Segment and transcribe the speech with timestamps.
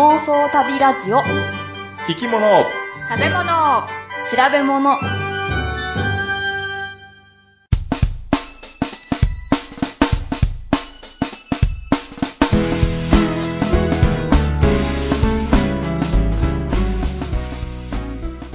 [0.00, 1.20] 妄想旅ラジオ。
[2.08, 2.40] 生き物。
[3.10, 3.44] 食べ物。
[3.44, 4.96] 調べ物。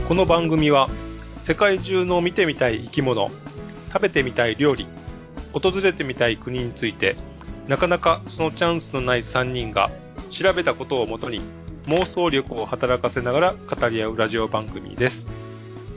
[0.07, 0.89] この番組は
[1.43, 3.29] 世界中の見てみたい生き物
[3.93, 4.87] 食べてみたい料理
[5.53, 7.15] 訪れてみたい国について
[7.67, 9.91] なかなかそのチャンスのない3人が
[10.37, 11.41] 調べたことをもとに
[11.87, 15.27] 妄想力を働かせながら語り合うラジオ番組です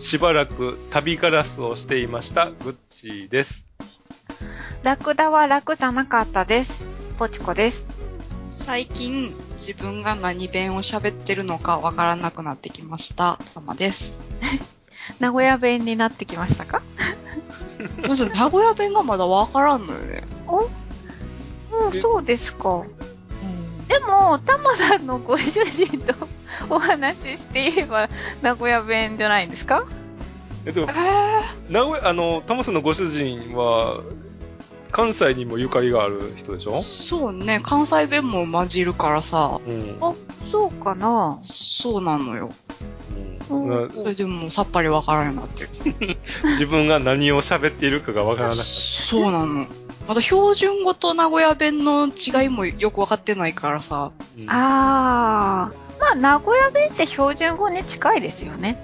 [0.00, 3.66] しばらく旅ガラスをしていましたグッチーです
[4.84, 6.84] ラクダは楽じゃなかったです。
[7.18, 7.84] ポチコです。
[8.46, 13.38] 最近、自分が何弁を喋ってるのかわからなくなってきました。
[13.54, 14.20] たまです。
[15.18, 16.80] 名古屋弁になってきましたか？
[18.00, 20.22] まず、名古屋弁がまだわからんのよね。
[20.46, 20.68] お？
[21.86, 22.84] うん、そうですか。
[23.88, 23.98] うん。
[23.98, 26.14] でも、タマさんのご主人と
[26.70, 28.08] お話ししていれば、
[28.42, 29.84] 名古屋弁じゃないんですか？
[30.66, 34.02] えでもえ名古屋あのタモスのご主人は
[34.90, 36.72] 関西にもゆかりがある人でしょ？
[36.74, 40.12] ー、そうね、関西弁も混じるからさ、うんあ、
[40.44, 42.50] そうかなそうなのよ。
[43.50, 45.62] うんうんそれでもうさっぱりわからんようになって
[46.04, 46.18] る。
[46.58, 49.66] 自分が何を喋っているかがわからなくそうなの。
[50.08, 54.10] まだ標準語と名古屋弁の違いもよくわかってないからさ。
[54.38, 56.00] うんあー。
[56.00, 58.78] まあ、名古屋弁って標準語に近いですよね。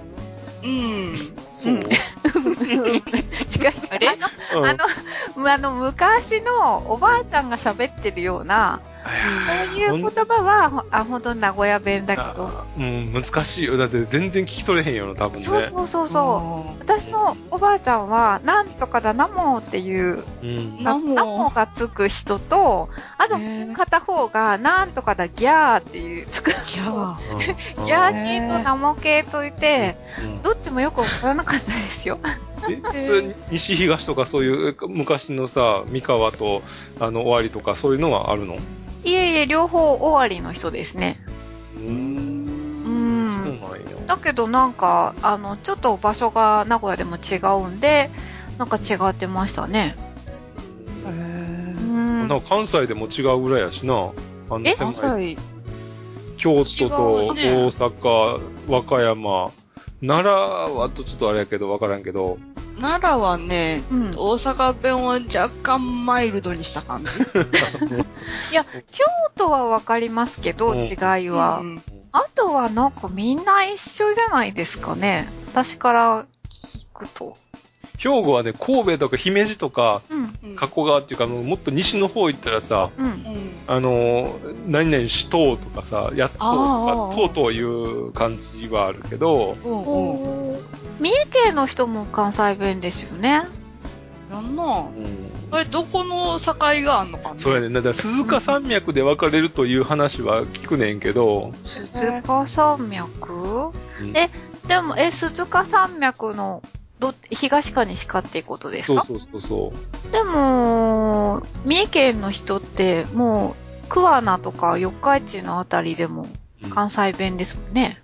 [0.63, 1.35] うん。
[1.55, 1.81] そう、うん
[3.49, 3.73] 近い。
[3.89, 4.07] あれ？
[4.09, 4.13] あ
[4.55, 12.47] の、あの、あの、昔のおばあちゃんが喋ってるような、そういう言葉は、ほあ、本当に名古屋弁だけど。
[12.47, 13.77] あうん、難しいよ。
[13.77, 15.41] だって全然聞き取れへんよな、多分ね。
[15.41, 16.79] そうそうそうそう。
[16.79, 20.83] 私のおばあちゃんは、なんとかだなもっていう、うん。
[20.83, 26.51] なもなもがつく人と、あと、ね片方が、なんとかだギャーっていう、つく。
[26.65, 27.19] じゃあ。
[27.85, 32.19] ギャー 系とナモ系といて、うんどっちもよくわからなかったですよ。
[32.69, 36.61] え、それ、西東とかそういうえ昔のさ、三河と、
[36.99, 38.55] あの、終わりとかそういうのはあるの？
[39.03, 41.17] いえいえ、両方終わりの人ですね。
[41.77, 41.79] う。
[41.79, 42.45] うん
[43.43, 43.89] そうなんん。
[43.89, 43.97] や。
[44.07, 48.09] だけどなんか、あの、ちょっと場所が名古屋でも違うんで、
[48.57, 49.95] なんか違ってましたね。
[51.05, 52.27] うへん。
[52.27, 53.93] なんか関西でも違うぐらいやしな。
[54.49, 54.73] あのえ？
[54.75, 55.37] 関狭い西、
[56.37, 56.95] 京都と
[57.27, 59.51] 大ね阪、和歌山、
[60.01, 62.37] 奈良はとちょっとあれやけど、わからんけど、
[62.79, 64.09] 奈良はね、うん。
[64.11, 67.09] 大阪弁を若干マイルドにした感じ。
[68.51, 69.05] いや、京
[69.35, 70.93] 都はわかりますけど、うん違
[71.23, 71.59] いは。
[71.59, 71.83] うん
[72.17, 75.27] あとはなんかみんな一緒じゃないですかね。
[75.51, 77.35] 私から聞くと。
[78.05, 80.19] 兵庫はね、神戸とか姫路とか、うん。
[80.19, 83.05] うん加古川っていうか、あのもっと西の方行ったらさ、うん。
[83.07, 83.15] うん
[83.67, 89.77] あのー、何々しとうとかさ、やっとか、ーとうとういう感じはあるけど、うんうん。
[89.87, 90.61] おー
[90.99, 93.43] 三重県の人も関西弁ですよね。
[94.31, 94.63] やんな。
[95.51, 96.53] あれ、どこの境
[96.85, 97.69] があんのかなそうやね。
[97.69, 103.71] だから鈴鹿山脈で分かれるという話は聞くねんけど、鈴鹿山脈？
[104.01, 104.29] うんえ
[104.67, 106.63] でも、え、鈴鹿山脈の、
[107.11, 109.05] ど、東か西かっていうことですか？
[109.05, 109.73] そうそうそうそ
[110.09, 110.11] う。
[110.11, 116.27] でも、三重県の人って、もう、桑名とか四日市のあたりでも
[116.71, 118.01] 関西弁ですもんね。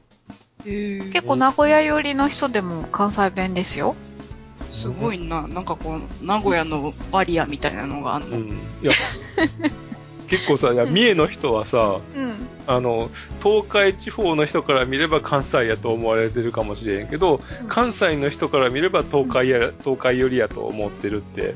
[0.65, 3.95] へー結構名古屋寄りの人でも関西弁ですよ。
[4.71, 5.47] すごいな。
[5.47, 8.37] なんかこう、名古屋のバリアみたいなのがあんの。
[8.37, 8.49] うん。
[8.49, 8.53] い
[8.83, 8.91] や、
[10.31, 12.47] 結構さ、三重の人はさ、うん。
[12.65, 13.09] あの、
[13.43, 21.53] 東海地方の人から見れば関西やと思われてるかもしれんけど、うん関西の人から見れば東海や、東海寄りやと思ってるって、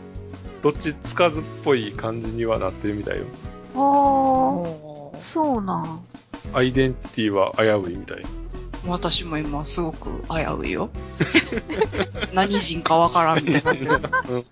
[0.62, 3.24] どっちつかずっぽい感じにはなってるみたいよ。
[3.75, 6.02] あおあ、そうなん。
[6.53, 8.25] アイデンティティは危ういみたい。
[8.85, 10.90] 私も今すごく危ういよ。
[12.35, 14.02] 何人かわからんみたいな。
[14.28, 14.46] うん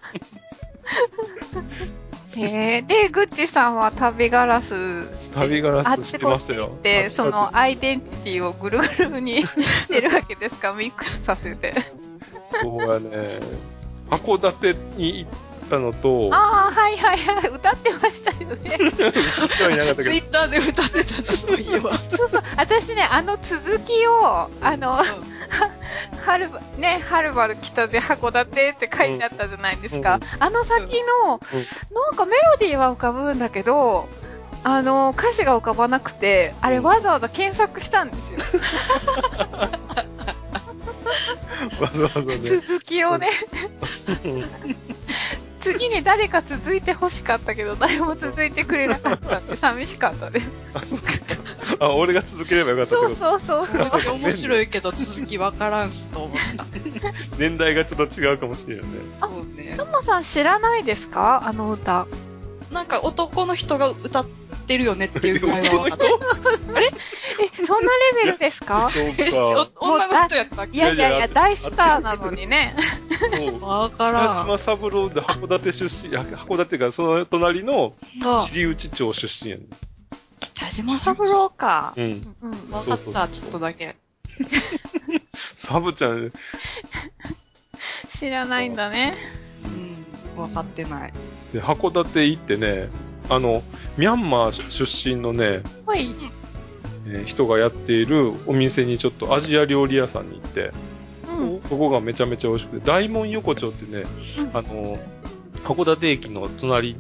[2.36, 2.82] へえ。
[2.82, 4.74] で、グッチさんは旅ガラス
[5.14, 6.72] して旅ガあっラスしちこっちてまし。
[6.82, 10.74] て、そのアイデンティティをぐるぐるにしてるわけですか？
[10.74, 11.74] ミックスさせて。
[12.46, 13.40] そうやね。
[14.10, 15.32] 函館に行っ
[15.74, 17.50] たのと、ああ、はいはいはい。
[17.50, 18.78] 歌ってましたよね。
[18.78, 21.98] 歌はいなかったけどツイッターで歌ってたな、そういえば。
[21.98, 22.42] そうそう。
[22.58, 25.02] 私ね、あの続きを、あの、
[26.26, 30.16] はるば、ね、はるばる北で函館って書いてあったじゃないですか。
[30.16, 31.40] うんあの先の、
[31.92, 34.08] なんかメロディーは浮かぶんだけど、
[34.64, 38.40] あの、歌詞が浮かばなくて、あれわざわざ検索したんですよ。
[41.82, 42.38] わざわざね。
[42.38, 43.30] 続きをね。
[45.72, 50.50] うん次に誰か続いて欲しかったけど、誰も続いてくれなかったんで、寂しかったです。
[51.80, 54.20] あ、俺が続ければよかったけど、そうそうそうそう。
[54.20, 56.66] 面白いけど続きわからんしと思った。
[57.40, 58.92] 年代がちょっと違うかもしれないね。
[59.20, 59.86] そうねと。
[59.86, 61.44] もさん知らないですか？
[61.46, 62.08] あの歌。
[62.72, 64.26] なんか男の人が歌っ
[64.64, 66.06] てるよねっていうぐらいは分かった。
[66.06, 66.10] え、
[67.66, 68.90] そんなレベルですか？
[69.80, 72.76] 女の人やったっいけやいやいや、大スターなのにね。
[73.62, 74.46] わからん。
[74.58, 77.94] 北島三郎で函館出身、あ函館がその隣の
[78.24, 79.64] あ尻内町出身やね
[80.40, 81.94] 北島三郎か。
[81.96, 82.36] うん。
[82.42, 82.72] うん。
[82.72, 83.96] わかった、ちょっとだけ。
[85.56, 86.32] サブちゃん、
[88.10, 89.16] 知らないんだね。
[90.36, 91.14] うん、分かってない。
[91.54, 92.90] で函館行ってね、
[93.30, 93.64] あの、
[93.98, 96.08] ミャンマー出身のね、はい。
[97.08, 100.72] えー人がやっているお店にちょっとアジア料理屋さんに行って、
[101.38, 101.62] うん。
[101.64, 104.06] そこがめちゃめちゃ美味しくて、大門横丁ってね、
[104.40, 104.98] うんあの、
[105.66, 106.96] 函館駅の隣、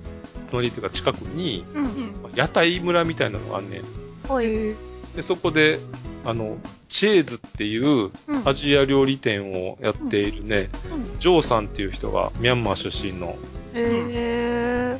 [0.51, 1.79] 隣っていうか近くに、う。
[1.79, 1.91] うんん。
[2.35, 4.31] 屋台村みたいなのがあんねん。
[4.31, 4.45] はい。
[4.47, 4.75] え
[5.15, 5.79] で、そこで、
[6.25, 6.57] あの、
[6.89, 8.47] チェーズっていううん。
[8.47, 13.35] アジア料理店をやっているね、うんジョーさんっていう人がミャンマー出身の、
[13.73, 14.97] へ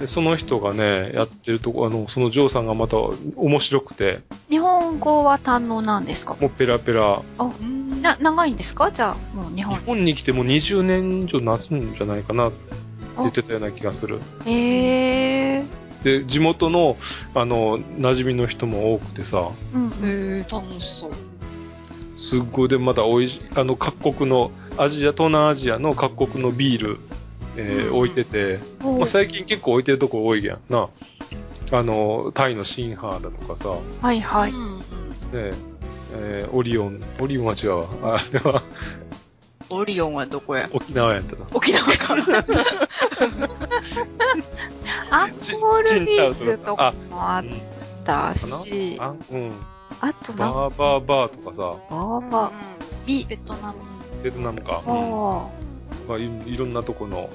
[0.00, 2.96] でその人がね、やってるとこ、あの、そのジョーさんがまた
[3.36, 4.50] 面白くて、ー。
[4.50, 6.36] 日本語は堪能なんですか？
[6.40, 7.20] もうペラペラ。
[7.20, 8.00] ー、うん。
[8.00, 8.90] な、長いんですか？
[8.90, 9.76] じゃあ、もう日日本。
[9.80, 12.56] 本に来てもう20年以上経つんじゃないかなって
[13.18, 14.20] 言ってたような気がする。
[14.46, 16.02] へえー。
[16.02, 16.96] で、地元の、
[17.34, 19.92] あの、馴染みの人も多くてさ、うん。
[20.02, 21.12] えー、楽しそう。
[22.18, 27.00] すっごいでまた美味しい、あの、各国の、アジア、東南アジアの各国のビール、
[27.60, 30.88] えーうん置いてて、おまあ、最近結構置いてるとこ多いやんな。
[31.72, 34.52] あの、タイのシンハーだとかさ、はいはい。
[34.52, 34.56] ね
[36.12, 38.16] えーオリオン、オリオンは違うわ。
[38.16, 38.62] あれは
[39.72, 40.68] オリオンはどこや？
[40.72, 41.46] 沖縄やったな。
[41.54, 42.16] 沖縄か。
[45.10, 47.60] アンチコールビーチンルとかもあっうん
[48.04, 49.52] たし、あ、うん。
[50.00, 51.56] あとバーバーバーとかさ、
[51.90, 52.52] バーバー、
[53.06, 53.78] ビ、ベトナム。
[54.24, 54.82] ベトナムか。
[54.86, 54.92] うん
[55.38, 55.48] あ
[56.08, 57.28] まあ、いいろんなとこの。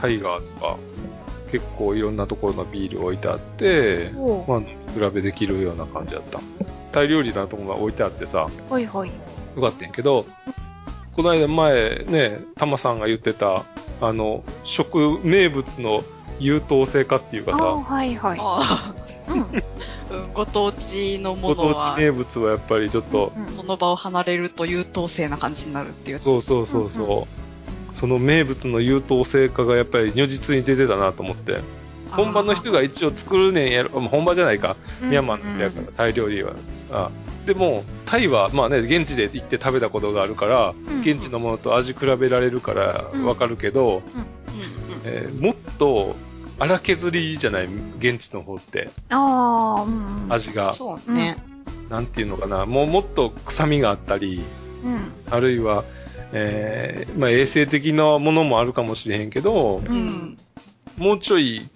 [0.00, 0.76] タイガーとか、
[1.50, 4.10] 結構いろんなところのビール置いてあって、
[4.46, 6.40] まあ、比べできるような感じだった。
[6.92, 9.08] タイ料理なとこが置いてあってさ、はいはい。
[9.08, 10.26] よかったんやけど、
[11.14, 13.64] この間前ね、タマさんが言ってた、
[14.00, 16.02] あの、食、名物の
[16.38, 18.38] 優等生化っていうかさ、はいはい。
[20.34, 26.24] ご当地のもご当のは地、名物はやっぱりちょっと、うんその場を離れると優等生な感じになるっていうやつ。
[26.24, 27.45] そうそうそうそう、
[27.96, 31.60] その名物の優等生化がやっぱり如実に出てたなと思って、
[32.10, 36.52] 本場の人が一応作るねんやろ、まあ本場じゃないか、うんミャンマーの人やから、タイ料理は。
[36.92, 37.10] あ
[37.46, 44.26] でも、タイは、まあね、現地で行って食べたことがあるから、うん現地のものと味比べられるからうんわかるけど、うんうん。
[45.04, 46.16] えーもっと
[46.58, 50.32] 荒削りじゃない、現地の方って、ああ、うんうん。
[50.32, 50.72] 味が。
[50.72, 51.36] そうね。
[51.90, 54.42] なんていうのかな、もうもっと臭みがあったり、
[54.84, 55.12] うん。
[55.30, 55.84] あるいは、
[56.32, 60.36] えーまあ衛生的なものもあるかもしれへんけど、ううんん。
[60.98, 61.68] もうちょい、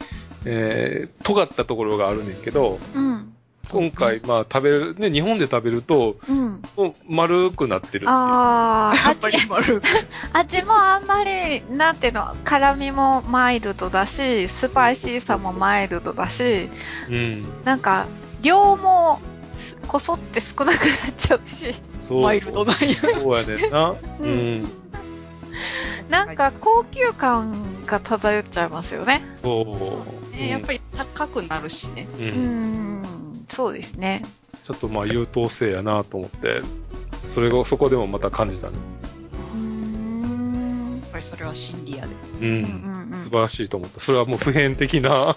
[0.44, 3.32] えー尖ったところがあるねんけど、うん。
[3.72, 6.62] 今回、まあ食べる、ね、日本で食べると、うん。
[7.08, 8.08] 丸くなってるっていう。
[8.08, 9.82] ああ、やっぱり丸く。
[10.32, 16.68] 味もあんまり、なんていうの、辛みもマイルドだし、スパイシーさもマイルドだし、
[17.08, 17.44] うん。
[17.64, 18.06] なんか、
[18.42, 19.20] 量も、
[19.86, 20.76] こそって少なくなっ
[21.16, 21.74] ちゃうし。
[22.18, 22.72] マイルドな。
[22.72, 23.90] そうやねんな。
[23.90, 24.68] ううんん。
[26.10, 29.22] なんか高級感が漂っちゃいますよね。
[29.42, 30.36] そう。
[30.36, 30.78] ね、やっぱり。
[30.78, 32.08] り高くなるしね。
[32.18, 32.22] う。
[32.22, 34.22] うんん、そうですね。
[34.64, 36.62] ちょっとまあ優等生やなと思って、
[37.28, 38.76] それがそこでもまた感じたね。
[39.54, 41.00] うーん。
[41.02, 42.14] やっぱりそれは真理やで。
[42.14, 42.16] う。
[42.40, 44.00] うんんうん素晴らしいと思った。
[44.00, 45.36] それはもう普遍的な、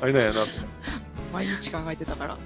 [0.00, 0.46] あれなんやなと。
[1.32, 2.36] 毎日考えてたから。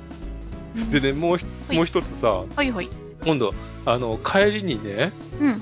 [0.79, 0.91] うん。
[0.91, 2.89] でね、もうもう一つさ、はいはい。
[3.25, 3.53] 今度、
[3.85, 5.61] あの、帰りにね、うん。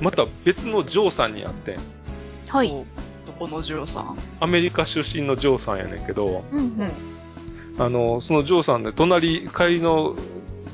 [0.00, 1.78] また別のジョーさんに会ってん。
[2.48, 2.68] はい。
[3.26, 4.18] どこのジョーさん？
[4.40, 6.90] アメリカ出身のジョーさんやねんけど、うんうん。
[7.78, 10.14] あの、そのジョーさんね、隣、帰りの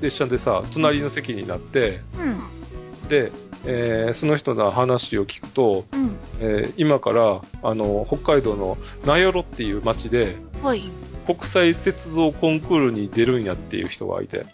[0.00, 3.08] 列車でさ、隣の席になって、うん。
[3.08, 3.32] で、
[3.66, 6.16] えーその人の話を聞くと、うん。
[6.40, 10.82] えー今から、あの、北海道の名寄っていう町で、はい。
[11.26, 14.44] 国際雪像コンクールに出るんやっていう人がいて、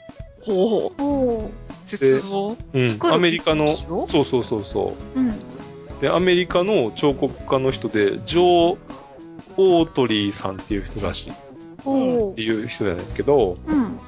[0.42, 1.02] ほう。
[1.02, 1.48] おー。
[1.90, 2.56] 雪像？
[2.74, 5.28] うんアメリカの、そうそうそうそうん。
[5.30, 5.34] う。
[6.00, 8.78] で、アメリカの彫刻家の人で、ジョー・
[9.56, 11.34] オートリーさんっていう人らしい、っ
[11.84, 12.34] おー。
[12.34, 13.98] ていう人やねんけど、うん。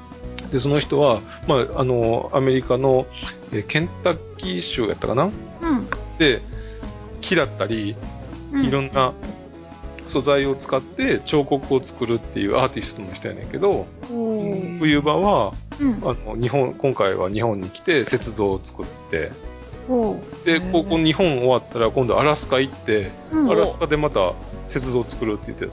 [0.51, 3.07] で、その人は、まあ、あの、アメリカの、
[3.51, 5.25] えーケンタッキー州やったかな？
[5.25, 5.31] うん。
[6.19, 6.41] で、
[7.21, 7.95] 木だったり、
[8.51, 8.65] うん。
[8.65, 9.13] いろんな
[10.09, 15.93] 素材を使って彫刻を作るっていうアーティストの人やねんけど、冬場は、うん。
[16.03, 19.31] あの、日本、今回は日本に来て雪像を作って。
[20.45, 24.33] で、ここ日本終わったら今度アラスカ行って、うんアラスカでまた
[24.73, 25.67] 雪像を作るって言って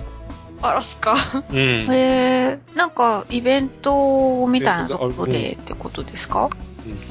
[0.62, 0.68] た。
[0.68, 1.14] アラスカ？
[1.50, 1.58] うん。
[1.58, 6.48] へえ、なんか、イベントみたいなとこでってことですか？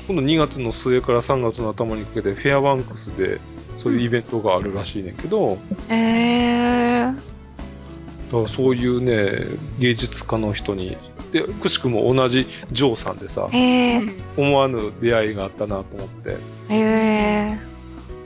[0.07, 3.39] 今度2月の末から3月の頭にかけてフェアバンクスで
[3.77, 5.57] そういうイベントがあるらしいねんけど、
[5.89, 7.03] へえ。
[7.05, 10.97] だからそういうね、芸術家の人に、
[11.31, 14.01] で、くしくも同じジョーさんでさ、へえ。
[14.37, 16.31] 思わぬ出会いがあったなと思って。
[16.31, 16.37] へ
[16.69, 17.59] え。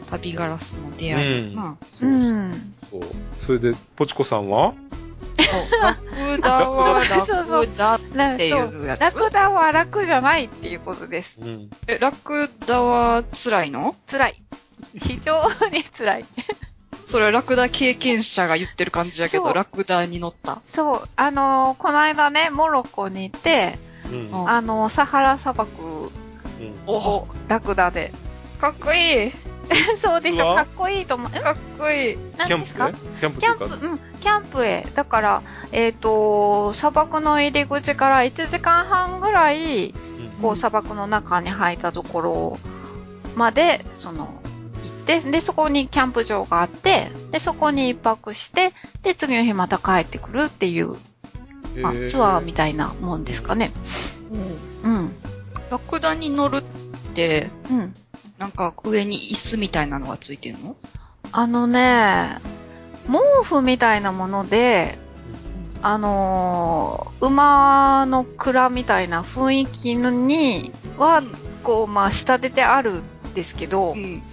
[0.10, 1.50] 旅ガラスの出会い。
[1.50, 2.12] うんなそうう。
[2.12, 2.74] ん。
[2.89, 3.01] そう
[3.41, 4.74] それで、ポチコさんは？
[5.82, 11.41] ラクダはそうそうラクダっなていそううやつラクダは楽じゃないっていうことです。
[11.41, 11.70] うん。
[11.88, 14.44] え、ラクダは辛いの辛い。
[15.00, 16.25] 非常に辛い。
[17.05, 20.62] それはラクダ経験者が言ってる感じだけど、ラクダに乗った。
[20.67, 23.77] そう、あのーこの間ね、モロッコに行って、
[24.12, 24.31] うん。
[24.31, 24.50] うん。
[24.50, 26.74] あのーサハラ砂漠うん。
[26.88, 28.12] をラクダで。
[28.62, 29.31] かっこいい。
[30.01, 31.29] そうでしょ、かっこいいと思う。
[31.29, 31.31] ん？
[31.31, 32.15] かっこいい。
[32.15, 32.88] キャ何ですか？
[32.89, 32.98] ンプ？
[33.05, 34.88] ねキャンプキャンプ、うん、キャンプへ。
[34.95, 39.93] だから、えっ、と、砂漠の入り口から1時間半ぐらい、
[40.41, 42.59] こう砂漠の中に入ったところ
[43.36, 44.41] まで、その、
[45.00, 50.96] 行って、で、そこにキャンプ場があって、で、そこに一泊して、で、次の日また帰ってくるっていう、
[51.82, 53.72] まあ、ツアーみたいなもんですかね。
[54.84, 55.12] うん。
[55.70, 56.63] ラクダに乗るっ
[57.13, 57.94] て、うん。
[58.38, 60.75] なんか上に椅子みたいなのがついてるの？
[61.32, 62.39] あのね、
[63.08, 64.98] 毛布みたいなもので、
[65.82, 71.22] あのー馬の蔵みたいな雰囲気には、
[71.63, 74.24] こう、まあ、仕立ててあるんですけど、うん。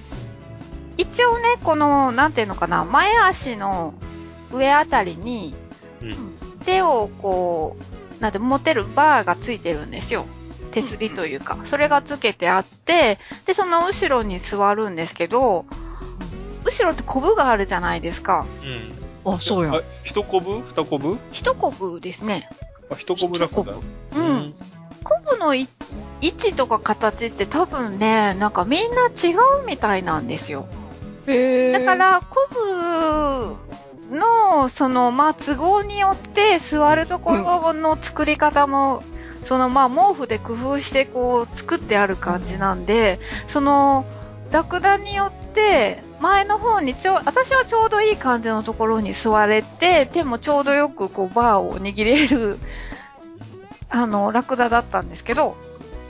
[0.96, 3.94] 一応ね、この、なんていうのかな、前足の
[4.52, 5.54] 上あたりに
[6.02, 6.16] うん。
[6.64, 7.76] 手をこ
[8.18, 10.26] う、なんて持てるバーがついてるんですよ。
[10.72, 11.58] 手すりというか。
[11.64, 15.64] それがつけてあって、で、その後ろに座るんですけど、
[16.64, 18.46] 後ろってコブがあるじゃないですか。
[19.24, 19.34] うん。
[19.34, 19.80] あ、そうやんあ。
[20.04, 20.62] 一コブ？
[20.66, 21.18] 二コブ？
[21.30, 22.48] 一コブですね。
[22.90, 23.60] あ、一コブラクダ。
[23.62, 23.80] 一コ
[24.16, 24.54] うん。
[25.04, 25.68] コブのい
[26.20, 30.66] 位置とか形って多分ね、なんかみんな違うみたいなんですよ。
[31.26, 32.48] へだか、ら、コ
[34.10, 39.02] ブの、その、まあ、都合によって座るところの作り方も、
[39.44, 44.04] その、まあ、毛布で工夫して、こう、作ってある感じなんで、その、
[44.50, 52.58] ラクダによって、前の方にちょう、私はちょうどいい感じのところに座れて、手もちょうどよく、こう、バーを握れる、
[53.90, 55.56] あの、ラクダだったんですけど、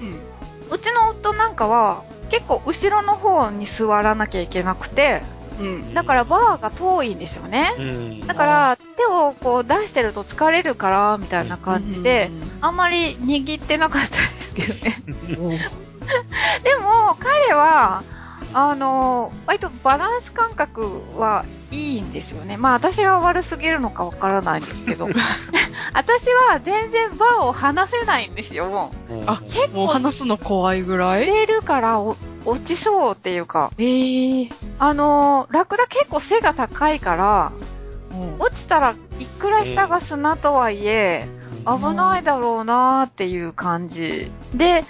[0.00, 0.74] うん。
[0.74, 5.22] うちの夫なんかは、結構後ろの方に座らなきゃいけなくて、
[5.60, 5.94] うん。
[5.94, 7.72] だからバーが遠いんですよね。
[7.78, 8.26] うん。
[8.26, 12.30] だから手をこう出してると疲れるから、みたいな感じで、
[12.60, 15.02] あんまり握ってなかったですけどね。
[15.06, 15.50] うん、
[16.62, 18.02] でも彼は、
[18.58, 22.56] あの、割とバランス感覚はいいんですよね。
[22.56, 25.10] まあ私が悪すぎるのかわからないんですけど。
[25.92, 31.22] 私は全然バーを離せないんですよ、もうんあ結構もう話すの怖いぐらう。
[31.22, 31.26] い？
[31.28, 33.70] 揺れるからお落ちそうっていうか。
[33.76, 34.48] ええ
[34.78, 37.52] あの、ラクダ結構背が高いから、
[38.10, 41.28] うん落ちたらいくら下が砂とはいえ、
[41.66, 44.32] 危ないだろうなーっていう感じ。
[44.54, 44.82] で、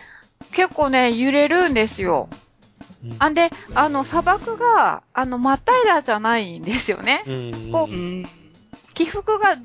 [0.52, 2.28] 結構ね、揺れるんですよ。
[3.10, 7.22] うんあんで、あの、砂漠が、あの、真っ平らじゃないんですよね。
[7.26, 7.72] うん。
[7.72, 8.26] こうん。
[8.94, 9.56] 起伏が、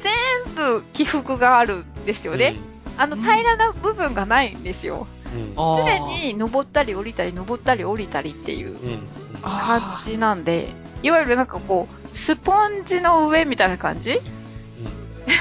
[0.00, 2.56] 全部起伏があるんですよね。
[2.96, 5.06] あの、平らな部分がないんですよ。
[5.54, 9.08] 常に登ったり降りたり、登ったり降りたりっていううん。
[9.42, 10.68] 感じなんで、
[11.02, 14.20] いわゆるなんかこう、スポンジの上みたいな感じ？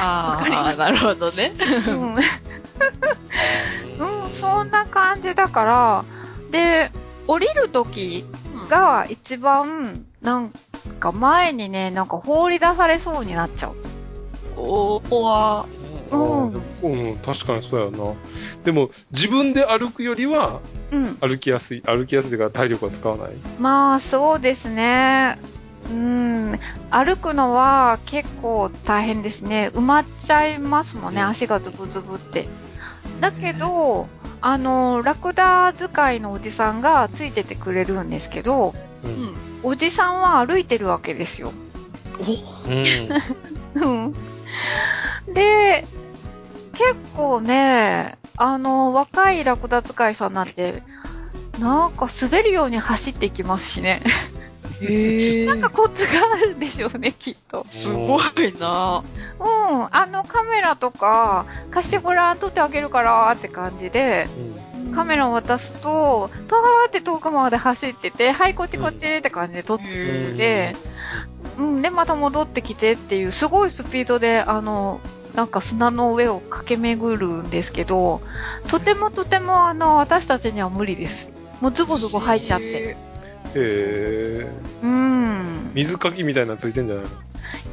[0.01, 1.53] あわかりまあ、なるほどね。
[1.87, 2.15] うん。
[4.25, 6.05] うん、そんな感じだから、
[6.51, 6.91] で、
[7.27, 8.25] 降りるとき
[8.69, 10.51] が一番、なん
[10.99, 13.75] か前にね、なんか放り出されそうになっちゃう。
[14.55, 15.65] おー、怖
[16.09, 16.53] うん
[16.83, 18.13] うん、確かにそうやな。
[18.63, 21.17] でも、自分で歩くよりは、うん。
[21.19, 21.81] 歩きやすい。
[21.85, 23.31] 歩きやすいから体力は使わない？
[23.59, 25.37] まあ、そうですね。
[25.91, 26.59] うん。
[26.89, 29.69] 歩くのは結構大変ですね。
[29.73, 32.47] 埋まっちゃいますもんね、うん足がズブズブって。
[33.19, 34.07] だけど、
[34.41, 39.07] あの、ラクダ使いのおじさんがついててくれるんですけど、う。
[39.07, 39.35] うんん。
[39.63, 41.51] おじさんは歩いてるわけですよ。
[43.75, 43.83] うん。
[43.83, 44.11] うん。
[45.33, 45.85] で、
[46.73, 50.83] 結構ね、あの、若いラクダ使いさんなんて、
[51.59, 54.01] なんか滑るように走っていきますしね。
[54.81, 57.63] へなんかコツがあるんでしょうね、きっと。
[57.67, 59.03] すごいな
[59.39, 59.87] うん。
[59.91, 64.27] あの、カメラとか、貸してごらん、撮ってあげるから、って感じで、
[64.93, 70.75] カメラを渡すと、パーって遠くまで走ってて、はい、こっちこっちって感じで撮ってくれて、
[71.57, 75.01] うん、で、また戻ってきてっていう、すごいスピードで、あの、
[75.35, 78.21] なんか砂の上を駆け巡るんですけど、
[78.67, 81.29] とてもとてもあの、私たちには無理です。
[81.61, 82.97] もうズボズボ入っちゃって。
[83.55, 84.51] へえ。
[84.83, 85.71] うん。
[85.73, 87.09] 水かきみたいなのついてんじゃないの？
[87.09, 87.13] い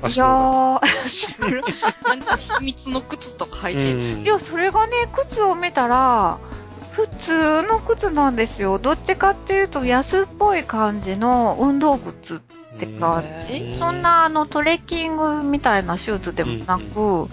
[0.03, 3.99] 足やのー、秘密の靴とか履いてる。
[4.19, 6.39] うんいや、それがね、靴を見たら、
[6.93, 8.79] 普通の靴なんですよ。
[8.79, 12.41] どっちかっていうと安っぽい感じの運動靴っ
[12.79, 13.65] て感じ。
[13.65, 17.29] うんそんなあのトレッキングみたいなシューズでもなく、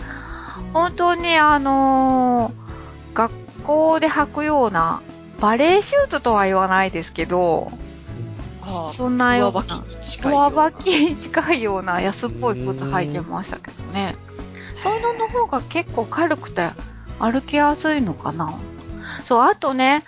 [0.73, 2.61] 本当にあのー
[3.13, 3.31] 学
[3.63, 5.01] 校で履くような、
[5.41, 7.75] バレーシューズとは言わないですけど、あ
[8.67, 10.49] そんなようなきに近いような。
[10.49, 14.15] 上履きに近いような安っぽい靴履いてましたけどね。
[14.77, 16.71] そういうのの方が結構軽くて
[17.19, 18.57] 歩きやすいのかな。
[19.25, 20.03] そう、あとね、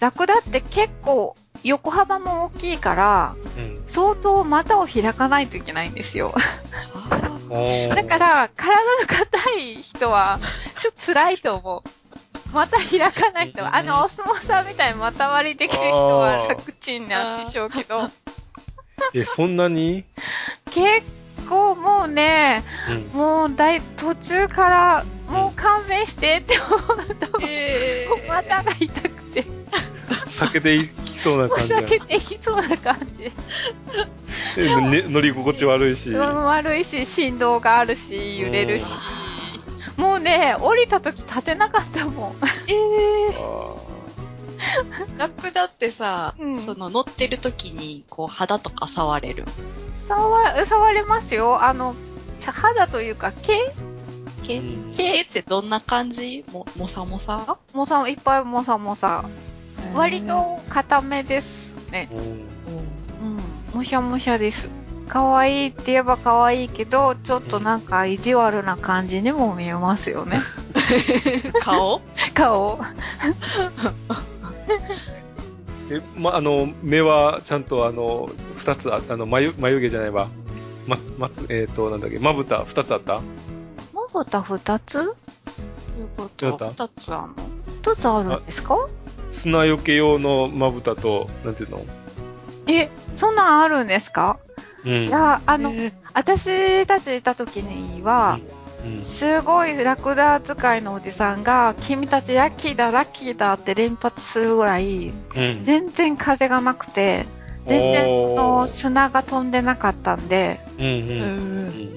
[0.00, 1.34] ラクダって結構
[1.64, 6.34] 横幅も大きいから、うん相当股を開かないといけないんですよ。
[7.48, 10.38] だから、体の硬い人は、
[10.78, 11.90] ちょっと辛いと思う。
[12.52, 18.10] 股開かない人は、あの、お相撲さんみたいに股割りできる人は楽ちんなんでしょうけど、
[19.14, 20.04] え、そんなに？
[20.70, 21.06] 結
[21.48, 22.64] 構もうね、
[23.14, 23.18] うん。
[23.18, 29.44] もう大、途中から、もう勘弁してって思うと、ーえもう股が痛くて、
[30.26, 31.76] 酒でいきそうなお感じだ。
[31.82, 33.30] 酒できそうな感じ。
[34.56, 36.10] でね乗り心地悪いし。
[36.10, 38.86] うん悪いし、振動があるし、揺れるし。
[39.98, 42.32] もうね、降りた時立てなかったもん。
[42.32, 49.44] えあー、ラクダってさ、うんその乗ってる時に、こう肌とか触れる？
[49.92, 51.64] 触、触れますよ。
[51.64, 51.94] あの、
[52.36, 53.72] さ肌というか、毛？
[54.46, 54.58] 毛？
[54.58, 55.10] うん毛？
[55.10, 56.44] 毛ってどんな感じ？
[56.52, 59.24] も、もさもさもさ、いっぱいもさもさ。
[59.94, 62.08] 割、と固めですね。
[62.12, 63.40] ーうんうん。
[63.74, 64.70] もしゃもしゃです。
[65.08, 70.40] 可愛いって言えば可愛いけど、ちょっとなんか意地悪な感じにも見えますよね。
[71.60, 72.00] 顔？
[72.34, 72.78] 顔。
[75.90, 80.28] え、ま、あの、目はちゃんとあの、二つあった、あの、眉、眉毛じゃないわ。
[80.86, 83.20] ま、まつ、えっ、と、なんだっけ、まぶた二つあった？
[83.94, 84.98] まぶた二つ？
[85.00, 85.08] いう
[86.16, 86.86] ことどうやった？
[86.86, 87.34] 二つあんの？
[87.82, 88.76] 一つあるんですか？
[89.30, 91.80] 砂よけ用のまぶたと、なんていうの？
[92.66, 94.38] え、そんなんあるんですか？
[94.84, 95.08] うん。
[95.08, 98.48] いや、あの、えー私たちいた時には、うん
[98.98, 105.60] すごいラクダ使いのおじさんが、君たちラッキーだ、ラッキーだって連発するぐらい、うん。
[105.64, 107.26] 全然風がなくて、
[107.66, 110.90] 全然その砂が飛んでなかったんで、うんう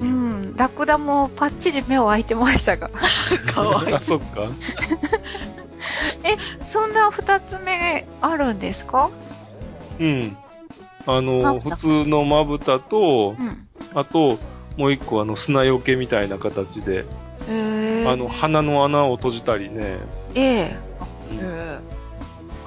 [0.06, 0.56] ん。
[0.58, 2.89] ラクダもパッチリ目を開いてましたが。
[3.54, 3.96] かわいい。
[3.96, 4.48] あ、 そっか。
[6.67, 9.10] そんな二つ目あるんですか？
[10.00, 10.38] うん。
[11.05, 13.67] あまの、普通のまぶたとう、ん。
[13.93, 14.39] あと、
[14.77, 17.05] もう一個あの、砂よけみたいな形で、
[17.49, 19.97] えー、あの、鼻の穴を閉じたりね、
[20.35, 20.77] ええ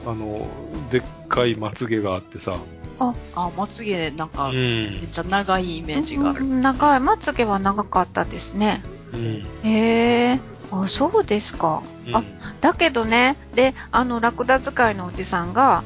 [0.07, 0.47] あの、
[0.91, 2.59] でっかいまつげがあってさ、
[2.99, 5.09] あ、まつげなんか、うんめっ。
[5.09, 6.45] ちゃ長いイメージがある。
[6.45, 8.83] うん長い、まつげは長かったですね。
[9.13, 9.47] うん。
[9.63, 11.83] へえあ、そうですか。
[12.07, 12.23] うんあ
[12.61, 15.83] だけどね、で、あの、ラクダ使いのおじさんが、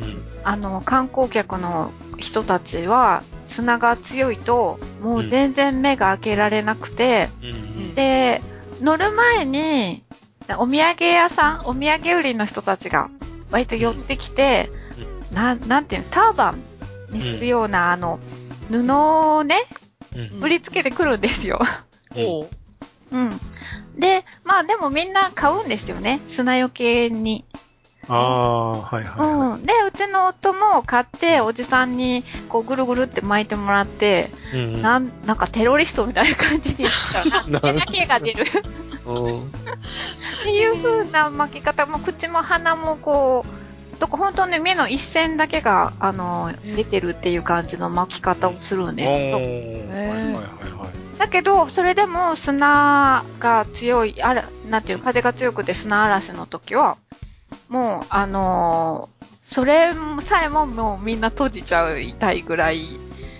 [0.00, 0.31] うん。
[0.44, 7.94] あの、観光客の人たちは、砂が強いと、もう全然目が開けられなくて、うん。
[7.94, 8.40] で、
[8.80, 10.02] 乗る前に、
[10.58, 13.10] お土産屋さん、お土産売りの人たちが、
[13.50, 14.70] 割と寄ってきて、
[15.32, 16.62] なん、なんていうの、ターバン
[17.10, 18.18] にするような、あの、
[18.70, 18.92] 布
[19.36, 19.56] をね、
[20.14, 20.40] うん。
[20.42, 21.60] 売りつけてくるんですよ。
[22.16, 22.48] おう
[23.12, 23.40] うん。
[23.98, 26.20] で、まあでもみんな買うんですよね。
[26.26, 27.44] 砂よけに。
[28.08, 29.66] ああ、はいはいはうん。
[29.66, 34.56] で、うちの夫も買って、おじさんに、こう、ぐるぐるって巻いてもらって、い。
[34.56, 34.82] うん。
[34.82, 37.24] なん、なんかテロリストみたいな感じになった。
[37.50, 38.44] なん目だけが出る。
[39.06, 39.42] うん
[40.42, 49.38] っていう風な巻き方も、口も鼻もこう、どこ本当に目の一線だけが、あの、出てるっていう感じの巻き方をするんですけど。
[49.38, 51.18] おーはいはいはいはい。
[51.18, 56.96] だけど、それでも砂が強い、あら、なんていう、風が強くて砂嵐の時は、
[57.72, 62.78] もう、あのーそれさえももうみんな閉じちゃいたいぐらい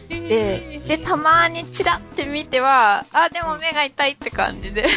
[0.08, 4.88] で、で、たまにチラって見ては、あ、でも目が痛いって感じで、だ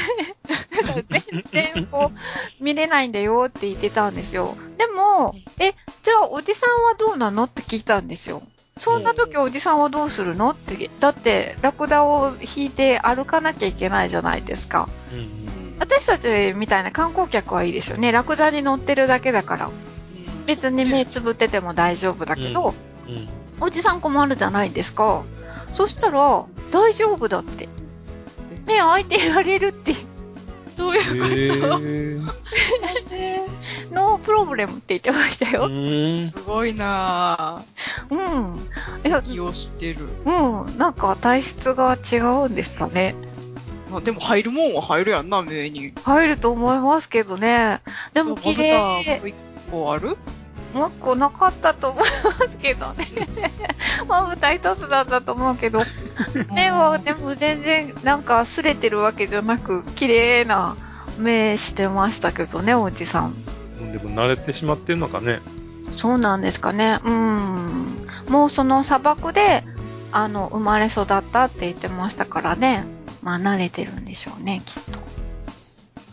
[0.94, 1.44] から全
[1.74, 2.12] 然こ
[2.60, 4.56] う、見れないんだよって言ってたんですよ。
[4.80, 8.42] でも、え、じゃあおじさんはどうなのって聞いたんですよ。
[8.78, 14.90] そんな時おじさんはどうするのって、だって、ラクダを引いて歩かなきゃいけないじゃないですか。
[15.76, 18.12] うんうん私たちみたいな観光客はいいですよね。
[18.12, 19.66] ラクダに乗ってるだけだから。
[19.68, 19.96] うん
[20.46, 22.74] 別に目つぶってても大丈夫だけど、
[23.08, 23.28] うん。
[23.60, 25.24] おじさん困るじゃないですか。
[25.74, 27.68] そしたら、大丈夫だって。
[28.66, 29.94] 目開いていられるって、
[30.76, 32.18] どういうことへ
[33.12, 33.42] え
[33.92, 35.68] ノープロブレムって言ってましたよ。
[35.70, 38.14] ーーすごいなぁ。
[38.14, 38.60] うん。
[39.08, 40.00] いや、気をしてる。
[40.26, 40.78] うん。
[40.78, 43.16] なんか体質が違うんですかね。
[43.96, 45.94] まあ、でも入るもんは入るやんな、目に。
[46.04, 47.80] 入ると思いますけどね。
[48.14, 49.20] でも綺麗。
[49.20, 49.36] もう一
[49.72, 50.18] 個ある？
[50.74, 52.04] もう一個なかったと思い
[52.38, 53.06] ますけどね。
[54.10, 55.82] まぶた一つだったと思うけど、
[56.54, 60.76] 目はでも全然なんか擦れてるわけじゃなく、綺麗な
[61.18, 63.34] 目してましたけどね、おじさん。
[63.94, 65.40] でも慣れてしまってるのかね。
[65.96, 67.00] そうなんですかね。
[67.06, 68.06] うん。
[68.28, 69.64] もうその砂漠で、
[70.12, 72.94] あの、生まれ育ったって言ってましたからね。
[73.26, 75.00] まあ慣れてるんでしょうね、きっと。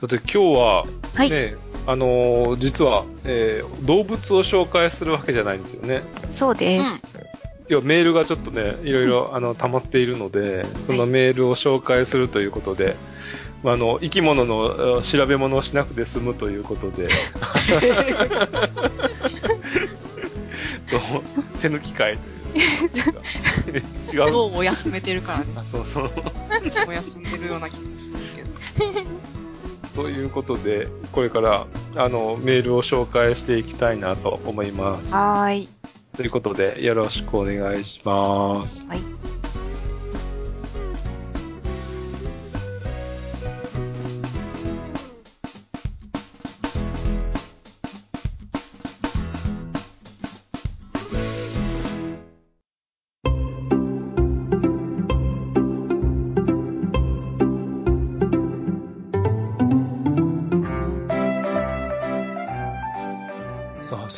[0.00, 1.30] それで今日は、はい。
[1.30, 1.54] ね、
[1.86, 6.02] あのー実は、えー動物を紹介するわけじゃないんですよね。
[6.30, 7.12] そうです。
[7.68, 12.96] 今日メールがちょっとね、いろいろ、あの、溜まっているので、そのメールを紹介するということで、
[13.62, 17.08] まああの、生き物のえ調べ物をしなくて済むということで、
[20.84, 21.00] そう、
[21.60, 22.41] 手抜き会という。
[22.54, 24.30] 違 う。
[24.32, 25.46] 脳を休めてるからね。
[25.56, 26.10] あそうそう。
[26.66, 29.02] いつも休んでるような気がするけど。
[30.02, 35.12] ということで、これから、あの、メールを紹介していきたいなと思います。
[35.12, 35.68] はーい。
[36.16, 38.86] ということで、よろしくお願いします。
[38.86, 39.00] はい。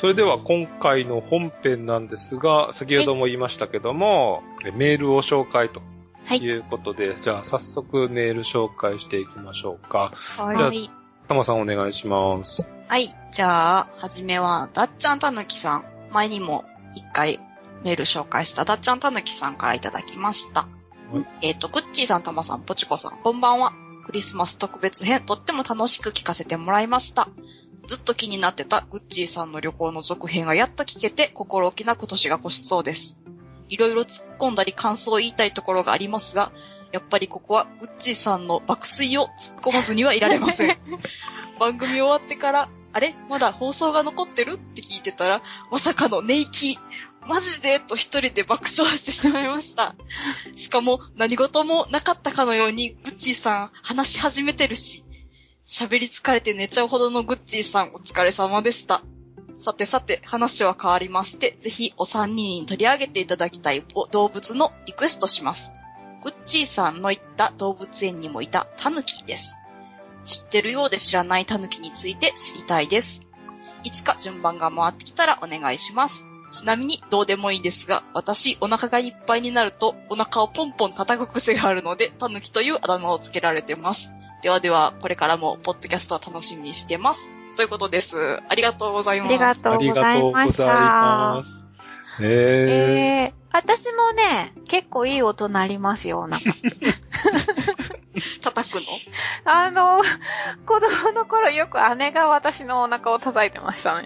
[0.04, 5.80] それでは今回の本編なんですが、先ほども言いましたけども、えメールを紹介と
[6.26, 10.12] はいいうことで、じゃあ早速メール紹介していきましょうか。
[10.36, 10.90] はじゃあはい。
[11.26, 12.66] たまさんお願いします。
[12.86, 13.16] はい。
[13.32, 15.84] じゃあ、はじめは、だっちゃんたぬきさん。
[16.12, 17.40] 前にも一回
[17.82, 20.66] メール紹介しただっちゃんたぬきさんからいただきました。
[21.40, 23.72] えっ、と、グッチーさん、たまさん、ぽちこさん、こんばんは。
[24.04, 27.26] クリスマス特別編、とっても楽しく聞かせてもらいました。
[27.86, 33.20] ずっと気になってたグッチーさんの旅行の続編がやっと聞けて、心置きなく年が越しそうです。
[33.68, 36.52] いろいろ突っ込んだり感想を言いたいところがありますが、
[36.92, 40.78] やっぱりここはグッチーさんの爆睡を突っ込まずにはいられません。
[41.58, 43.16] 番組終わってから、あれ？
[43.28, 44.52] まだ放送が残ってる？
[44.54, 46.78] って聞いてたら、まさかのネイキ
[47.26, 47.80] マジで？
[47.80, 49.96] と一人で爆笑してしまいました。
[50.54, 55.03] しかも何事もなかったかのようにグッチーさん話し始めてるし、
[55.74, 59.02] 喋り疲れて寝ちゃうほどのグッチーさんお疲れ様でした。
[59.58, 65.72] さてさて話は変わりまして、ぜひお三人に取り上げていただきたいお動物のリクエストします。
[66.22, 69.58] グッチーさんの言った動物園にもいたタヌキです。
[70.24, 73.22] 知ってるようで知らないタヌキについて知りたいです。
[73.82, 76.24] いつか順番が回ってきたらお願いします。
[76.52, 84.12] ちなみにどうでもいいですが、私お腹がいっぱいになるとお腹をポンポン叩く癖があるので、タヌキというあだ名をつけられてます。
[84.44, 87.30] ではでは、これからもポッドキャストを楽しみにしてます。
[87.57, 88.42] ということです。
[88.46, 89.30] ありがとうございます。
[89.30, 91.42] ありがとうございました。
[91.42, 91.66] す。
[92.20, 96.50] ええー、私もね、結構いい音鳴りますよ、なんか。
[98.42, 98.83] 叩くの？
[99.46, 100.02] あの、
[100.66, 104.04] 子供の頃よく姉が私のお腹を叩いてましたね。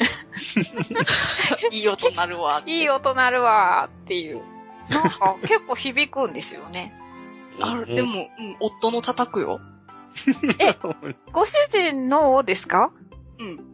[1.73, 2.63] いい音なるわ。
[2.65, 4.43] いい音鳴るわーっていう。
[4.89, 6.95] なんか結構響くんですよね。
[7.61, 9.59] あるでも、うん、夫の叩くよ。
[11.33, 12.91] ご主人のですか？
[13.39, 13.69] うん。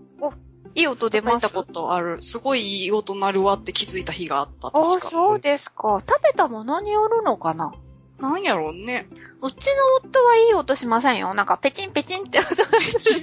[0.76, 2.20] いい音出ます叩いたことある。
[2.20, 4.72] すごいいい音なるわって気づいた日があった。
[4.74, 5.00] あ。
[5.00, 6.02] そうですか。
[6.06, 7.72] 食べたものによるのかな？
[8.18, 9.06] なんやろうね。
[9.40, 11.34] うちの夫はいい音しませんよ。
[11.34, 13.20] なんかペチンペチンって音がして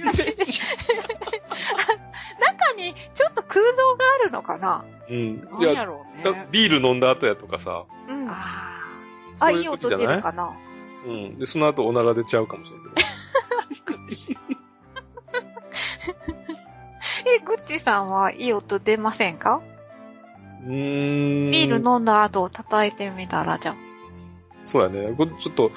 [2.40, 4.84] 中にちょっと空洞があるのかな？
[5.10, 5.44] うん。
[5.44, 6.48] ないんやや、ろうね。
[6.52, 8.28] ビール飲んだ後やとかさ、うん。
[8.30, 8.34] あ、
[9.40, 10.54] あいい音出るかな？
[11.06, 11.38] うん。
[11.38, 12.88] で、その後おなら出ちゃうかもしれない
[13.84, 14.42] けど。
[17.24, 19.62] え、グッチさんはいい音出ませんか？
[20.64, 21.50] うーん。
[21.50, 23.76] ビール飲んだ後叩いてみたらじゃん。
[24.64, 25.12] そうやね。
[25.16, 25.72] これちょっと、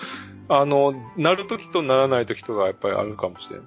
[0.48, 3.62] あの、なるときとならないときとがやっぱりあるかもしれん。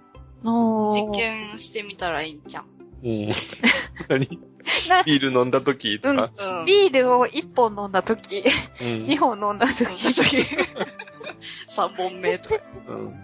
[0.44, 2.66] 実験してみたらいいんじゃん。
[3.02, 3.32] うん。
[4.08, 4.40] 何？
[4.88, 6.30] なビール飲んだ時とか？
[6.36, 6.66] うん。
[6.66, 8.44] ビールを1本飲んだ時、
[8.80, 8.86] うん。
[9.06, 12.56] 2本飲んだ時、3本目とか。
[12.88, 13.14] うん。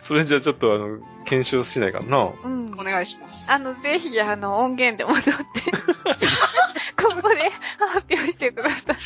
[0.00, 2.32] それじゃちょっとあの、検証しないかな。
[2.44, 2.64] うん。
[2.78, 3.50] お願いします。
[3.50, 5.42] あの、ぜひ、あの、音源でも撮って、
[7.02, 8.96] ここで発表してください。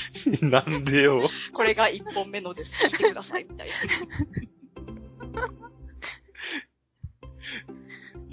[0.44, 1.20] なんでよ。
[1.52, 2.86] これが1本目のです。
[2.86, 3.72] 聞いてください、みたいな。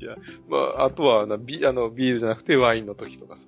[0.04, 0.16] いや、
[0.50, 3.42] まあ、あとはなビ、あの、ビールじゃなくてワインの時とかさ。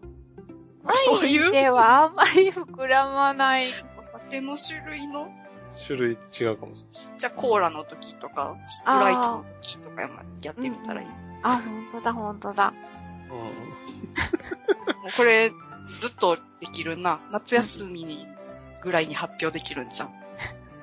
[1.05, 3.65] そういうではあんまり膨らまない。
[3.67, 5.29] お酒の種類の？
[5.87, 6.85] 種類違うかもし
[7.17, 10.01] じゃあコーラの時とか、スプライトの時とか
[10.41, 11.07] やってみたらいい。
[11.07, 11.13] も
[11.43, 12.73] あ、ほんとだ、ほんとだ。
[12.73, 13.49] れない。
[15.09, 15.49] うこれ、
[15.87, 17.19] ずっとできるな。
[17.31, 18.25] 夏休みに、
[18.81, 20.13] ぐらいに発表できるんじゃん。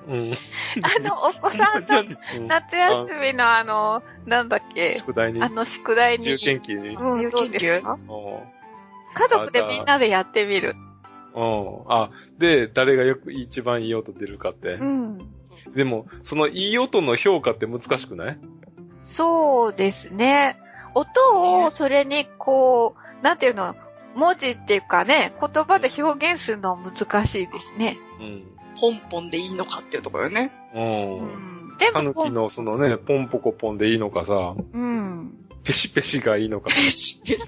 [0.08, 0.14] うん。
[0.14, 0.32] うん。
[0.32, 6.36] あの、お子さんのうん夏休みのあの、なんだっけ、宿題にあ、の宿題に。
[6.36, 6.96] 重研究に。
[6.96, 7.12] うん。
[7.12, 7.92] うん、どうですか？
[7.92, 8.38] うん
[9.14, 10.74] 家族でみんなでやってみる。
[11.34, 14.84] あ、で、誰がよく一番いい音出るかってう。
[14.84, 15.18] ん。
[15.74, 18.38] でも、そのいい音の評価って難しくない？
[19.02, 20.56] そうですね。
[20.94, 23.74] 音をそれにこう、なんていうの、
[24.14, 27.98] 文字っていうかね、言葉で表現するのは難しいですね。
[28.20, 28.44] うん。
[28.80, 30.52] ポンポンでいいのかっていうところよね。
[30.74, 30.78] う。
[30.78, 31.78] うんん。
[31.78, 35.38] でも、タヌキのそのね、ポンポコポンでいいのかさ、うん。
[35.64, 37.38] ペシペシがいいのかペ、シペ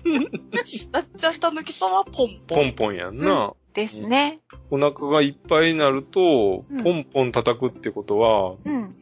[0.65, 0.89] シ。
[0.89, 2.59] なっちゃんたぬきさんはポンポン。
[2.59, 3.55] ポンポンやんな。
[3.75, 4.41] ですね。
[4.71, 8.95] お腹がいっぱいになるとうん、ポンポン叩くってことは、うん。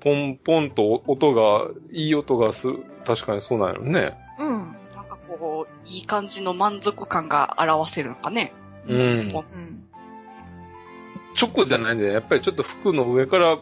[0.00, 4.18] ポンポンと音が、いい音がする、確かにそうなんやろね。
[4.38, 4.48] うん。
[4.48, 8.52] なんかこう、いい感じの満足感が表せるのかね。
[8.88, 9.81] うんポンうん。
[11.40, 13.58] 直じゃないんで、やっぱりちょっと服の上から、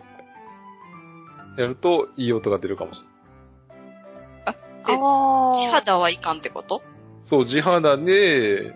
[1.58, 4.56] やると、いい音が出るかもしれない。
[4.86, 5.54] でああ。
[5.54, 6.82] 地肌はいかんってこと？
[7.26, 8.74] そう、地肌で、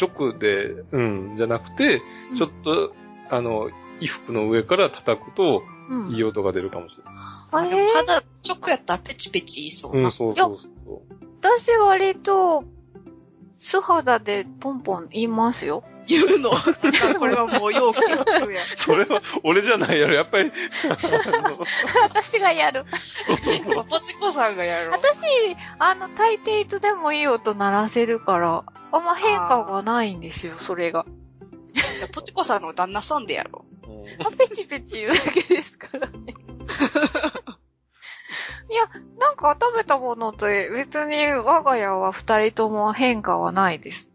[0.00, 2.00] 直で、うん、じゃなくて、
[2.36, 2.94] ちょっと、
[3.30, 7.14] あの、衣服の上から叩くと、うん、いい音が出るかもしれない。
[7.50, 10.06] あれ肌直やったらペチペチ言いそうな。
[10.06, 11.00] うん、そうそうそう。
[11.40, 12.64] 私割と、
[13.56, 15.82] 素肌でポンポン言いますよ。
[16.08, 16.50] 言うの。
[17.18, 18.64] これはもう容器が来るやん。
[18.76, 20.14] それは、俺じゃないやろ。
[20.14, 20.50] やっぱり、
[22.02, 22.86] 私がやる。
[22.98, 23.84] そうそうそう。
[23.86, 24.92] ポチコさんがやろう。
[24.92, 25.26] 私、
[25.78, 31.04] あの、大抵いつでもいい音鳴らせるから、あんま変化がないんですよ、それが。
[31.74, 36.34] じゃあ、ポチコさんの旦那さんでやろうんあ、ペチペチ言うだけですからね。
[38.70, 38.86] いや、
[39.18, 44.10] なんか食べたものと別に我が家は二人とも変化はないです。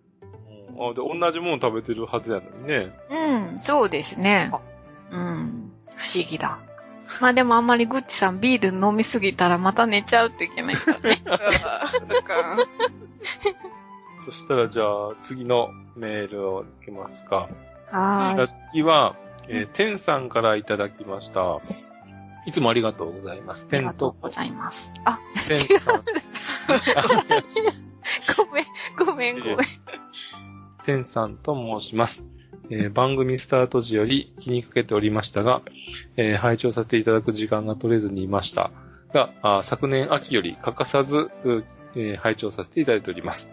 [0.80, 2.92] あで、同じもの食べてるはずやのにね。
[3.10, 4.52] うん、そうですね。
[5.12, 6.60] うん、不思議だ。
[7.22, 11.18] まあでもあんまりグッチさんビール飲みすぎたらまた寝ちゃうといけないからね。
[11.24, 11.30] う。
[11.30, 11.36] な
[12.20, 12.58] んか、
[14.26, 17.50] そしたら、じゃあ、次のメールを受けますか。
[17.92, 18.48] は。
[18.72, 19.16] 次は、
[19.48, 21.60] えー、テンさんからいただきました。
[22.46, 23.68] いつもありがとうございます。
[23.68, 24.92] あテンとりがとう、ございます。
[25.06, 26.04] あ、テンさん、
[28.38, 28.66] ごめん、
[29.06, 29.58] ごめん、ごめん。
[30.86, 32.26] テンさんと申します。
[32.70, 35.62] えー番組スタート時より気にかけておりましたが、
[36.18, 38.72] えー拝聴させていただく時間が取れずにいました
[39.14, 41.30] が、あ昨年秋より欠かさず、
[41.96, 43.52] えー拝聴させていただいております。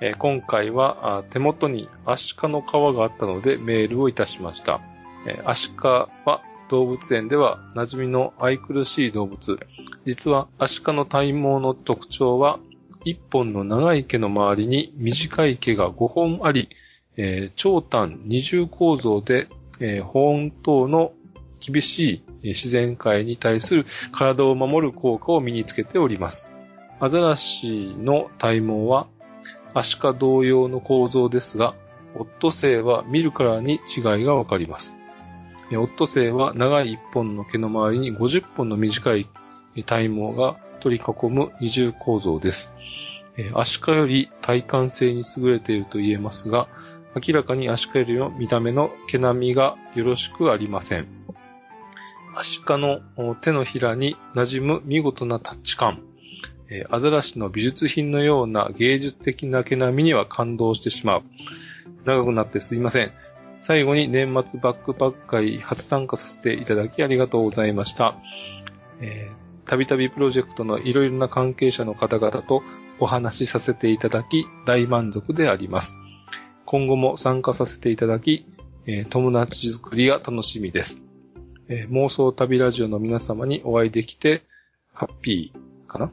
[0.00, 2.64] えー今回はあ手元にアシカの皮
[2.96, 4.80] があったのでメールをいたしました。
[5.26, 9.58] えーアシカは動物園では馴染みの愛くるしい動物。
[10.06, 12.58] 実はアシカの体毛の特徴は
[13.04, 16.68] 一本の長い毛の周りに短い毛が5本あり、
[17.16, 19.48] えー長短二重構造で、
[19.80, 21.12] えー保温等の
[21.60, 26.46] 厳しい自然界に対する体を守る効果を身につけております。
[27.00, 29.08] アザラシの体毛は
[29.74, 31.74] アシカ同様の構造ですが、
[32.16, 34.94] オットセイは見るからに違いがわかります。
[35.72, 39.28] オットセイは長い一本の毛の周りに50本の短い
[39.86, 42.70] 体毛が取り囲む二重構造です。
[43.38, 46.68] えアシカより体感性に優れていると言えますが、
[47.16, 51.06] 明らかにアシカよりの見た目の毛並みがよろしくありません。
[52.36, 53.00] アシカの
[53.40, 56.02] 手のひらに馴染む見事なタッチ感。
[56.68, 61.22] えアザラシの美術品のような芸術的な毛並みには感動してしまう。
[62.04, 63.12] 長くなってすいません。
[63.62, 68.18] 最後に年末バックパック会初参加させていただきありがとうございました。
[69.00, 72.62] えーたびたびプロジェクトのいろいろな関係者の方々と
[73.00, 75.96] お話しさせていただき大満足であります。
[76.66, 78.46] 今後も参加させていただき、
[79.10, 81.02] 友達作りが楽しみです、
[81.90, 84.42] 妄想旅ラジオの皆様にお会いできて、
[84.92, 86.10] ハッピーかな？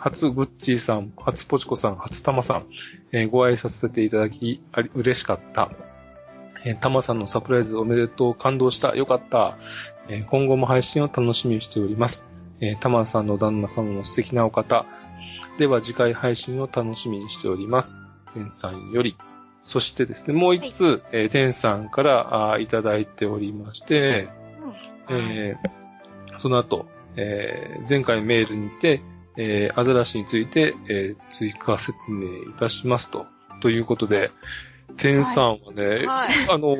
[0.00, 2.66] 初グッチーさん、初ポチコさん、初タマさん、
[3.30, 4.60] ご挨拶させていただき、
[4.94, 5.70] 嬉しかった。
[6.64, 9.56] えータマさんのサプライズおめでとう、感動した、よかった。
[10.08, 12.24] えー今後も配信を楽しみにしております。
[12.60, 14.86] えータマさんの旦那様も素敵なお方。
[15.58, 17.96] では次回配信を楽しみにしております。
[18.34, 19.16] テンさんより。
[19.62, 24.28] そしてですね、もう一つ、えーテンさんからあーいただいておりまして、
[25.08, 29.02] えーその後、えー前回メールにて、
[29.36, 33.26] えーアザラシについて、えー追加説明いたしますと。
[33.62, 34.30] ということで、
[34.98, 36.28] テンさんはね、はい。
[36.50, 36.76] あの、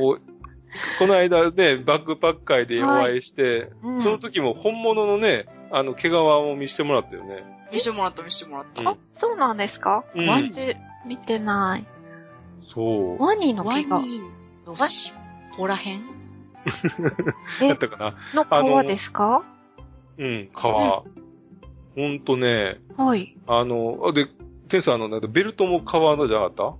[0.98, 7.44] この間ね、バックパック会でお会いして、うんその時も本物のね、あの、毛皮を見せてもらったよね。
[7.72, 8.82] 見してもらった、見してもらった。
[8.82, 10.04] うんあ、そうなんですか？
[10.14, 11.84] うん私、見てない。
[12.74, 13.22] そう。
[13.22, 14.00] ワニのワニ毛が、
[14.66, 15.14] の尻
[15.58, 16.02] 尾らへん？
[17.62, 17.96] えだったか
[18.34, 19.42] なの皮ですか？
[20.18, 20.58] うん、皮。
[20.62, 21.02] ほ
[22.08, 23.36] んとね、はい。
[23.46, 24.26] あの、あで、
[24.68, 26.76] テンさんあの、ベルトも皮のじゃなかっ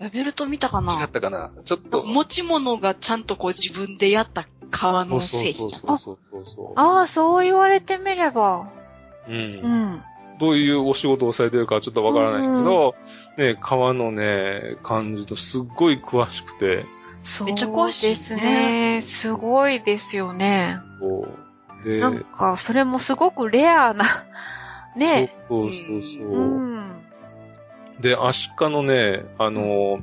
[0.00, 1.52] えベルト見たかた違なったかな？
[1.64, 2.04] ちょっと。
[2.04, 6.80] 持ち物がちゃんとこう自分でやった革の製品そうそうそうそうそう。
[6.80, 8.70] ああ、そう言われてみれば。
[9.28, 9.30] う。
[9.30, 10.02] うんん。
[10.40, 12.94] どういうお仕事をされてるかはちょっとわからないけど、
[13.36, 16.86] ね、皮のね、感じとすっごい詳しくて、
[17.22, 19.00] そうめっちゃ詳しいねですね。
[19.02, 20.78] すごいですよね。
[20.98, 21.28] こ
[21.84, 21.86] う。
[21.86, 24.04] で、なんか、それもすごくレアな、
[24.96, 25.34] ね。
[25.48, 26.38] そうそうそうそう。
[26.38, 26.40] う
[26.76, 26.99] ん。
[28.00, 30.02] で、アシカのね、あの、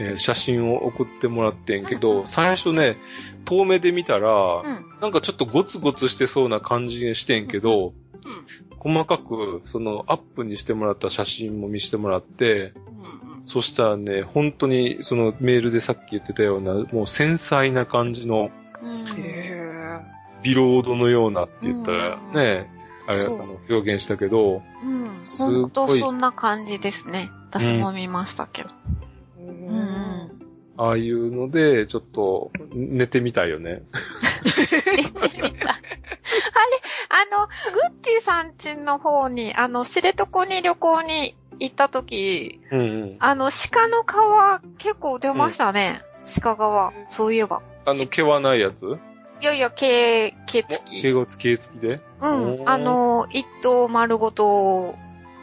[0.00, 2.96] えー写真を送ってもらってんけど、最初ね、
[3.44, 4.84] 遠目で見たら、うん。
[5.00, 8.92] なんかちょっとゴツゴツしてそうな感じがしてんけど、うん。
[8.94, 13.42] 細かく、その、アップにしてもらった写真も見せてもらって、うん。
[13.42, 13.46] うん。
[13.46, 18.50] そしたらね、本当に、そのメールでさっき言ってたような、もう繊細な感じの、
[18.82, 19.08] うん。
[19.18, 19.58] へ
[20.42, 22.70] ビロードのようなって言ったらうんね、
[23.08, 25.24] あれ、あの、表現したけど、うん。
[25.38, 27.30] ほんとそんな感じですね。
[27.48, 28.68] 私も見ましたけど。
[28.68, 30.42] ーうんうん。
[30.76, 33.80] ああいうので、ちょっと、寝てみたいよね。
[34.94, 35.40] 寝てみたい。
[35.40, 35.80] あれ、
[37.08, 37.52] あの、グ
[37.98, 43.16] ッチーさんちの方に、あの、知床に旅行に行った時、うんうん。
[43.20, 46.02] あの、鹿の皮結構出ましたね。
[46.42, 46.56] 鹿
[47.08, 47.10] 皮。
[47.10, 47.62] そういえば。
[47.86, 48.98] あの、毛はないやつ？
[49.40, 51.02] いやいや、毛、毛付き。
[51.02, 52.00] 毛がつ毛付きで？
[52.20, 52.68] うん。
[52.68, 54.96] あの、一頭丸ごと、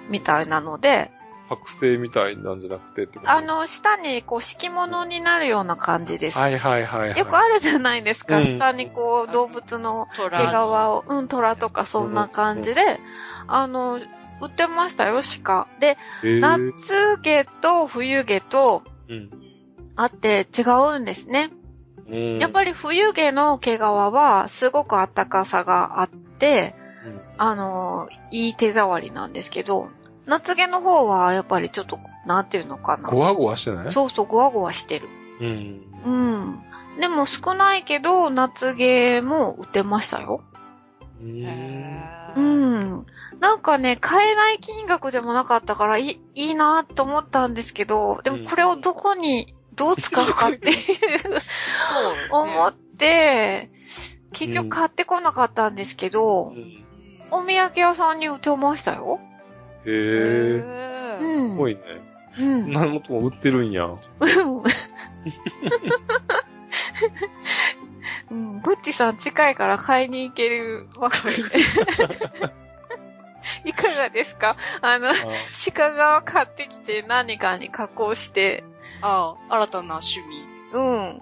[0.10, 1.12] みたいなので、
[1.50, 3.32] 剥製みたいなんじゃなくてってこと？
[3.32, 6.40] あ、の、下にこう敷物になるような感じです。
[6.40, 7.20] はいはいはい、はい。
[7.20, 8.40] よくあるじゃないですか。
[8.40, 13.00] うん下にこう、動物のト毛皮ラを、うん、虎とかそんな感じで、
[13.48, 14.00] あの、
[14.42, 15.68] 売ってましたよ、鹿。
[15.80, 15.98] で、
[16.42, 19.30] 夏毛と冬毛とうん。
[19.96, 20.64] あって違
[20.96, 21.52] うんですね。
[22.10, 22.40] うん。
[22.40, 29.90] やっぱり冬毛の毛皮はすごく暖かさがあって、うんあの、いい手触りなんですけど、
[30.26, 33.10] 夏毛の方はやっぱりちょっと、なんていうのかな。
[33.10, 33.92] ゴワゴワしてない？
[33.92, 35.08] そうそう、ゴワゴワしてる。
[35.42, 35.82] うん。
[36.06, 36.64] うん。
[37.00, 40.42] でも少ないけど、夏毛も売ってましたよ。
[41.22, 41.46] うん。
[42.38, 42.42] う。
[42.42, 43.06] ん。
[43.40, 50.86] なんかね、買えない金額でもなかったから、いい、いいなと思ったんですけど、でもこれをどこに、どう使うかっていう、そ
[52.12, 53.70] う、思って、
[54.34, 56.82] 結局買ってこなかったんですけど、うん
[57.32, 59.20] お土産屋さんに売ってましたよ。
[59.84, 61.20] へえ。
[61.20, 61.52] うん。
[61.54, 61.82] すごいね。
[62.38, 62.72] うん。
[62.72, 63.88] 何もとも売ってるんや。
[68.30, 71.18] うん、グッチさん近いから買いに行けるわけ
[73.70, 74.56] いかがですか？
[74.82, 75.14] あの、あ
[75.74, 78.64] 鹿が買ってきて何かに加工して、
[79.02, 80.56] ああ、新たな趣味。
[80.74, 81.22] うん。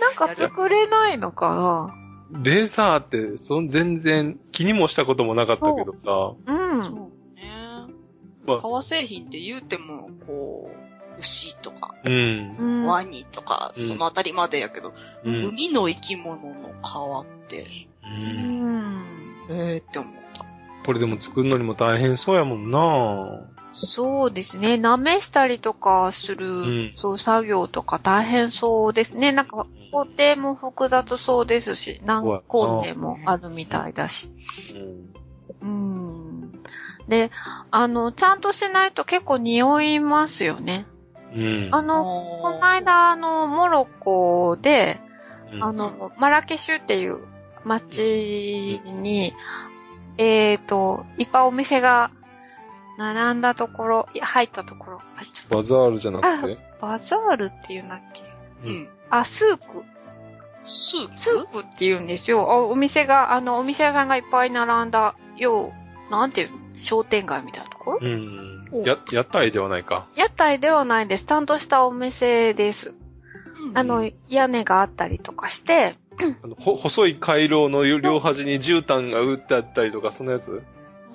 [0.00, 1.94] なんか作れないのか
[2.30, 6.52] レーザーって、そん全然気にもしたこともなかったけどさ。
[6.52, 6.84] なうん。
[6.84, 7.50] そうね。
[8.46, 12.56] まあ革製品って言うても、こう、牛とか、うん。
[12.58, 12.86] うん。
[12.86, 14.92] ワニとか、うんそのあたりまでやけど、
[15.24, 15.44] うん。
[15.48, 17.66] 海の生き物の皮って、
[18.04, 19.04] ううんん。
[19.50, 20.44] ええって思った。
[20.84, 24.74] これでも作るのにも大変そうやもんなそうですね。
[24.74, 29.32] 舐めしたりとかする、んそう作業とか大変そうですね。
[29.32, 34.30] なんか、工程も複雑そうですし、何工程もあるみたいだし。
[35.62, 36.38] うん。
[36.42, 36.62] うん。
[37.08, 37.30] で、
[37.70, 40.86] あの、ちゃんとしないと結構匂いますよね。
[41.34, 41.68] うん。
[41.72, 42.04] あの、
[42.42, 45.00] この間、あの、モロッコで、
[45.52, 47.20] うんあの、マラケシュっていう
[47.64, 49.32] 街に、
[50.18, 52.10] えっ、と、いっぱいお店が
[52.98, 55.00] 並んだところ、いや、入ったところ、
[55.48, 56.56] バザールじゃなくて？
[56.56, 58.22] と、バザールっていうんだっけ？
[58.68, 58.88] うん。
[59.08, 59.84] あ、スープ。
[60.64, 61.16] スープ？
[61.16, 62.50] スープって言うんですよ。
[62.50, 65.72] あお店が、あの、お店屋さんがいっぱい並んだ要、
[66.10, 67.98] なんていう、商店街みたいなところ？
[68.02, 68.86] うんお。
[68.86, 70.08] や、屋台ではないか。
[70.16, 71.24] 屋台ではないです。
[71.24, 72.94] ちゃんとしたお店です。
[73.74, 75.96] あの、屋根があったりとかして、
[76.42, 80.62] あの、ほ、細い回廊の両端に絨毯が打ってあったりとか、そんなやつ？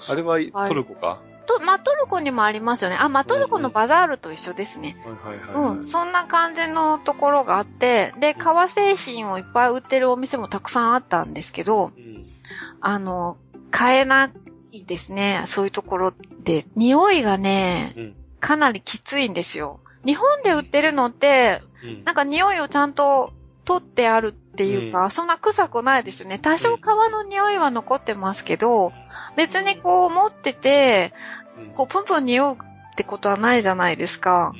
[0.10, 1.22] あれはトルコか？
[1.44, 2.98] と、まあ、トルコにもありますよね。
[3.00, 4.98] あ、まあ、トルコのバザールと一緒ですね。
[5.56, 12.04] うん、そんな感じのところがあって、で、革製品をいっぱい売ってるお店もたくさんあったんですけど、うん
[12.82, 13.38] あの、
[13.72, 14.30] 買えな
[14.74, 15.44] いですね。
[15.46, 16.14] そういうところ
[16.44, 16.66] で。
[16.76, 19.80] 匂いがね、うんかなりきついんですよ。
[20.06, 23.32] 日本で売ってるのって、うんなんか匂いをちゃんと
[23.64, 26.38] 取ってあるっていうか、うそんな臭くないですよね。
[26.38, 26.80] 多少皮
[27.12, 28.93] の匂いは残ってますけど、
[29.36, 31.12] 別にこう持ってて、
[31.58, 31.74] うん。
[31.74, 34.54] こうプンプン匂うってことはないじゃないですか。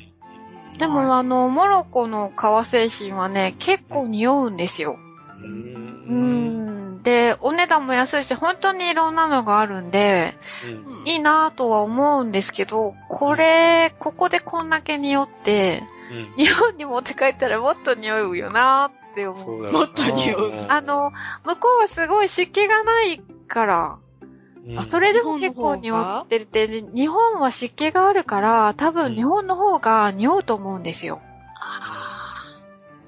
[0.78, 4.98] でも、あの、モロッコの革製品はね、結構匂うんですよ。
[5.40, 5.46] うう
[6.12, 6.96] ん。
[6.98, 7.02] ん。
[7.04, 10.36] で、お値段も安いし、本当にいろんなのがあるんで、
[11.04, 11.08] うん。
[11.08, 16.44] いいなぁとは思うんですけど、これ、ここでこんだけ匂って、うん。
[16.44, 19.44] 日本に持って帰ったらもっと匂うよなぁって思う。
[19.44, 21.12] そうもっと匂うあの、
[21.44, 23.98] 向こうはすごい湿気がないから、
[24.66, 31.20] うんそれでも結構匂ってるって、日本は湿気があるから、多分日本の方が匂うと思うんですよ。
[31.56, 31.80] あ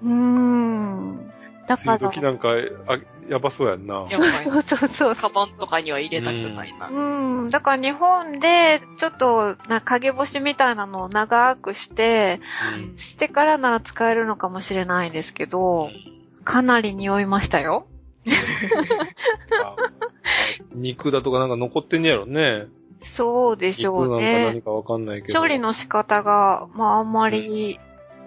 [0.03, 1.33] うーん。
[1.67, 2.99] だ梅から、雨時なんか、あ、
[3.29, 4.05] やばそうやんな。
[4.09, 5.21] そうそうそうそうー。
[5.21, 6.89] カバンとかには入れたくないな。
[6.89, 7.51] うん。
[7.51, 12.41] だから日本で、ちょっと、な、影干しみたいなのを長くして、
[12.79, 15.91] うんしてからなら使えるのかもしれないですけど、
[16.45, 17.87] かなり匂いましたよ。
[19.65, 19.77] あ
[20.75, 22.67] 肉だとかなんか残ってんねやろね。
[23.01, 24.63] そうでし肉なんかょうね何。
[24.63, 25.39] かわかんないけど。
[25.39, 27.79] 処理の仕方が、まああんまり、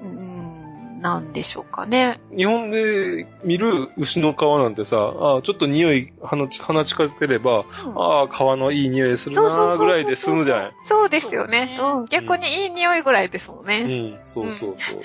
[0.01, 0.58] うん、
[1.01, 2.19] なんでしょうかね。
[2.35, 6.63] 日本で見る牛の皮なんてさ、ああちょっと匂い、鼻近
[7.03, 10.71] づければ、ああ、皮のいい匂いするなぐらいで済むじゃない。
[10.83, 11.75] そうですよね。
[11.77, 12.05] そううん。
[12.05, 13.79] 逆にいい匂いぐらいですもんうね。
[13.83, 15.01] ん、そうそうそう。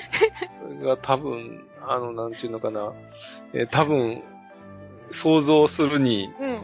[0.79, 2.93] それが多分、あの、なんていうのかな。
[3.53, 4.23] えー多分、
[5.13, 6.61] 想像するに、うん。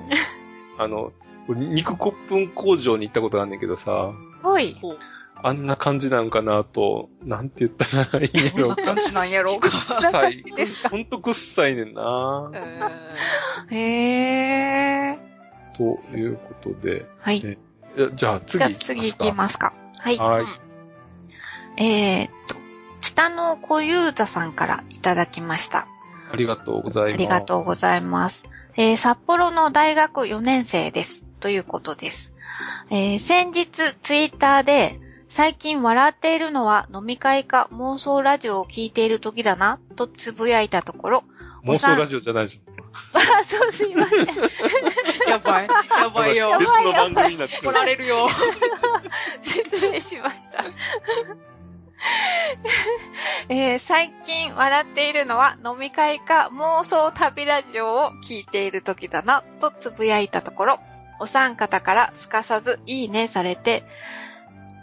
[0.78, 1.12] あの、
[1.48, 4.12] 肉骨粉工場に行ったことがあんねんけどさ、
[4.42, 4.76] はい。
[5.42, 7.84] あんな感じなんかなと、なんて言った
[8.18, 8.76] らいいんやろうか。
[8.76, 9.68] どんな感じなんやろうか。
[9.70, 10.42] 臭い。
[10.42, 12.50] ですかほんと臭いねんな
[13.70, 15.76] えへー。
[15.76, 17.06] ということで。
[17.18, 17.58] はい。
[18.14, 18.84] じゃあ次じゃあ行きますか。
[18.84, 19.72] 次行きますか。
[19.98, 20.16] はい。
[20.18, 21.82] はい。
[21.82, 22.56] えーっと、
[23.00, 25.86] 北の小遊三さんからいただきました。
[26.32, 27.14] ありがとうございます。
[27.14, 28.48] ありがとうございます。
[28.76, 31.26] えー札幌の大学4年生です。
[31.40, 32.32] ということです。
[32.90, 33.66] えー先日
[34.02, 35.00] ツイッターで、
[35.30, 41.24] 最近笑っているのは飲み会か妄想ラジオを聞いている時だな、とつぶやいたところ、
[41.64, 42.60] 妄想ラジオじゃないじ
[43.12, 44.26] あ、そうすいません。
[44.26, 45.68] ーやばい。
[45.68, 46.58] やばいよ。
[46.58, 48.28] 別の番組になってる怒られるよ。
[49.40, 50.64] 失礼しました。
[53.48, 60.80] えー最近笑っているのは飲み会か妄想旅ラジオを聞いている時だなとつぶやいたところ、
[61.20, 63.84] お三方からすかさずいいねされて、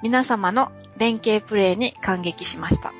[0.02, 2.94] 皆様の連携プレイに感激しました。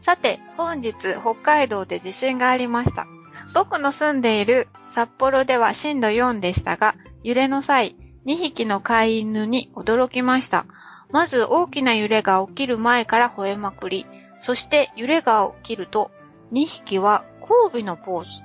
[0.00, 3.06] さて、本日北海道で地震がありました。
[3.54, 10.66] 僕の住んでいる札幌では震度4でしたが、揺れの際、2匹の飼い犬に驚きました。
[11.10, 14.06] まず大きな揺れが起きる前から吠えまくり、
[14.38, 16.10] そして揺れが起きると、
[16.52, 18.42] 2匹は交尾のポーズ、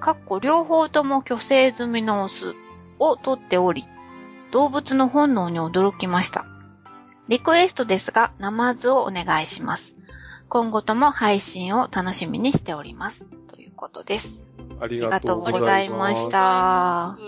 [0.00, 2.54] かっこ両方とも虚勢済みのオス
[2.98, 3.84] をとっており、
[4.52, 6.46] 動物の本能に驚きました。
[7.28, 9.94] リクエストですが、ナマズをお願いします。
[10.48, 13.26] 今後とも配信を楽しみにしております。
[13.48, 14.46] ということです。
[14.80, 17.18] ありがとうござざいました。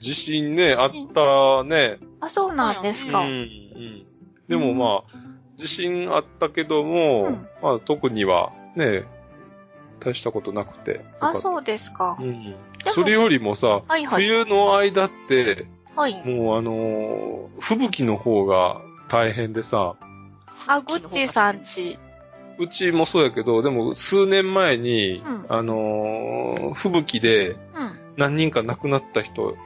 [0.00, 1.98] 地震ね、あったね。
[2.20, 3.20] あ、そうなんですうん、か。
[3.20, 4.06] うん。
[4.48, 9.04] でもまあ、地震あったけども、うんまあ特にはね、
[10.00, 11.06] 大したことなくて。
[11.20, 11.36] あ、う。
[11.36, 12.22] そうですかう。
[12.22, 12.54] ん。
[12.94, 14.26] それよりもさ、はいはい。
[14.26, 16.22] 冬の間って、はい。
[16.26, 19.94] もうあのー吹雪の方が大変でさ、
[20.66, 21.98] あ、グッチーさんち。
[22.58, 27.58] うちもそうやけど、でも数年前に、うんあのー吹雪でうん。
[28.16, 29.56] 何人か亡くなった人、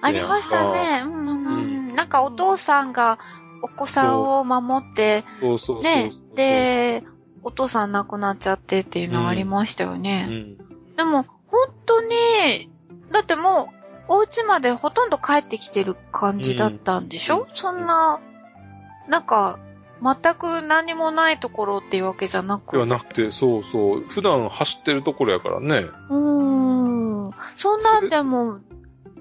[0.00, 1.02] ありましたね。
[1.04, 1.50] うんうんう
[1.92, 1.94] ん。
[1.94, 3.20] なんかお父さんが
[3.62, 5.82] お子さんを守って、そうそう。
[5.82, 7.04] ね、で、
[7.42, 10.24] お父さん亡くなっちゃってっていうのありましたようね。
[10.24, 10.56] ん。
[10.96, 12.70] でも、本当に、
[13.12, 13.72] だっても
[14.08, 18.18] う、お家までほとんど帰ってきてる感じだったんでしょ、うんそんな、
[19.10, 19.58] なんか、
[20.02, 22.72] 全く何もないところっていうわけじゃなく。
[22.72, 24.00] ではなくて、そうそう。
[24.08, 25.88] 普段走ってるところやからね。
[26.08, 27.30] うーん。
[27.56, 28.60] そんなんでも、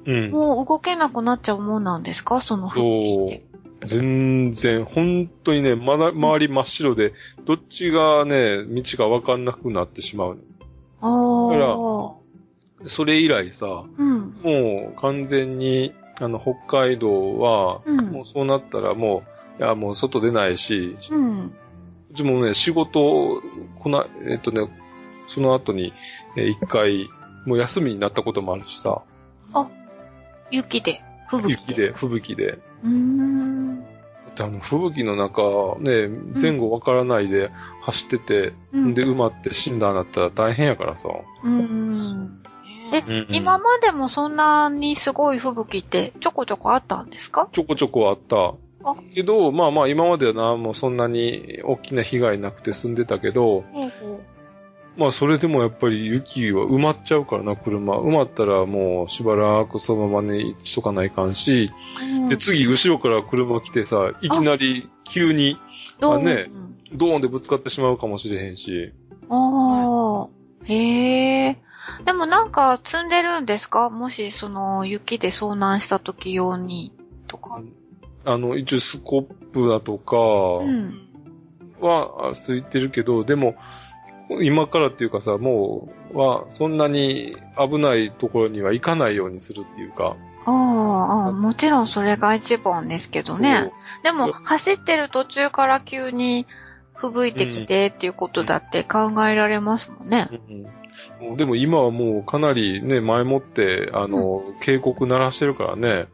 [0.06, 0.32] うん。
[0.32, 2.40] もう動けなくなっちゃうもんなんですか？
[2.40, 2.82] その吹
[3.26, 3.46] 雪って。
[3.88, 7.14] 全然、本当にね、まだ、周り真っ白で、
[7.46, 10.38] どっちがね、道がわかんなくなってしまう。
[11.02, 12.12] あだからあ。
[12.88, 14.36] それ以来さ、うん。
[14.44, 21.54] もう完全に、あの、北海道は、うんもうそうなったらもう、いや、もう外出ないし、うん。
[22.12, 23.42] うちもね、仕事、
[23.80, 24.68] こな、えっとね、
[25.28, 25.94] その後に、
[26.38, 27.08] え一回、
[27.46, 29.02] もう休みになったこともあるしさ、
[30.52, 31.04] 雪で。
[31.30, 31.74] 吹雪で。
[31.74, 32.60] 雪で、吹雪で。
[32.84, 33.86] うーん。
[34.42, 35.42] あの、吹雪の中、
[35.80, 36.08] ね、
[36.42, 37.52] 前後わからないで
[37.84, 41.04] 走ってて、うんで、埋まって死んだんだったら大変やからさ。
[41.44, 42.44] うーん。
[42.92, 47.48] えうんうん今までもそんなにすごい吹雪ってちょこちょこあったんですか？
[47.52, 48.54] ちょこちょこあったあ。
[49.14, 53.64] けど、まあまあ今まではな、もうそんなに大きな被害なくて済んでたけど、
[54.98, 57.98] まあそれでもやっぱり雪は埋まっちゃうからな、車。
[58.00, 61.72] 埋まったらもうしばらくそのままにしとかないかんし、
[62.02, 65.58] うんで、次後ろから車来てさ、いきなり急に
[66.02, 66.48] あね
[66.94, 68.92] ドーンでぶつかってしまうかもしれへんし、
[69.30, 70.28] ああ。
[70.66, 71.58] へえ。
[72.06, 73.90] でもなんか積んでるんですか？
[73.90, 76.94] もしその雪で遭難した時用に
[77.28, 77.62] とか。
[78.30, 79.22] あの、一応スコッ
[79.52, 80.92] プだとかうん。
[81.82, 83.56] はあついてるけど、でも、
[84.42, 90.16] 今からっていうかさ、もう、は、そんなに危ないところには行かないようにするっていうか。
[90.46, 93.72] ああもちろんそれが一番ですけどね。
[94.04, 96.48] でも走ってる途中から急に
[96.96, 100.30] 吹雪いてきてっていうことだって考えられますもんね。
[100.32, 100.64] うん
[101.22, 106.08] もうでも今はもうかなりね、前もって、あの、警告鳴らしてるからね、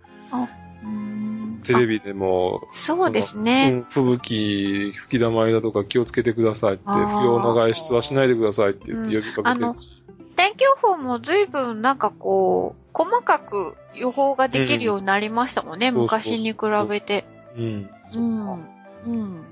[1.66, 3.70] テレビでも、あそうですうね。
[3.70, 9.44] ん吹雪、吹き溜まりだとか気をつけてくださいって、不要な外出はしないでくださいって言って呼びかけてる。
[9.44, 9.76] あの
[10.36, 16.58] 天気予報も随分なんかこう、細かく予報ができるようになりましたもんね、うん昔に比
[16.90, 17.26] べて。
[17.58, 17.90] うん。
[18.14, 18.52] うん。
[18.52, 19.44] うん。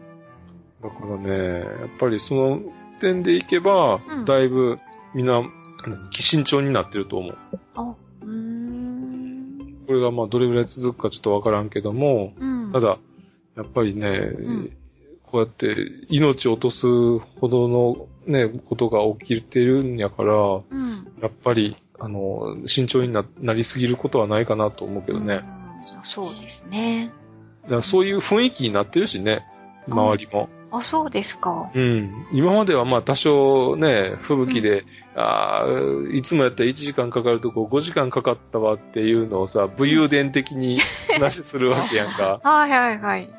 [0.82, 2.60] だからね、やっぱりその
[3.00, 4.80] 点でいけば、うんだいぶ
[5.14, 5.42] みんな、
[6.12, 7.38] 慎重になってると思う。
[7.76, 7.82] あ、
[8.22, 8.83] うーん。
[9.94, 12.72] これがまあどれぐらい続くかちょっとわからんけども、うん。
[12.72, 12.98] ただ、
[13.56, 14.70] やっぱりね、ん
[15.24, 15.76] こうやって
[16.10, 16.88] 命を落とす
[17.40, 21.14] ほどのね、ことが起きてるんやから、うん。
[21.22, 25.42] やっぱり、あの、慎重にななりすぎることはないかなと思うけどね。
[25.58, 25.64] うん
[26.04, 27.12] そうですね。
[27.64, 29.46] だからそういう雰囲気になってるしね、
[29.88, 30.50] 周りも。
[30.72, 31.70] あ、そうですか。
[31.76, 32.26] うん。
[32.32, 34.86] 今まではまあ多少ね、吹雪で、
[35.16, 40.80] ああ、いつもやったら1時間かかるとこ5時間かかったわっていうのをさ、武勇伝的に
[41.20, 42.40] 話するわけやんか。
[42.44, 43.30] はいはいはい。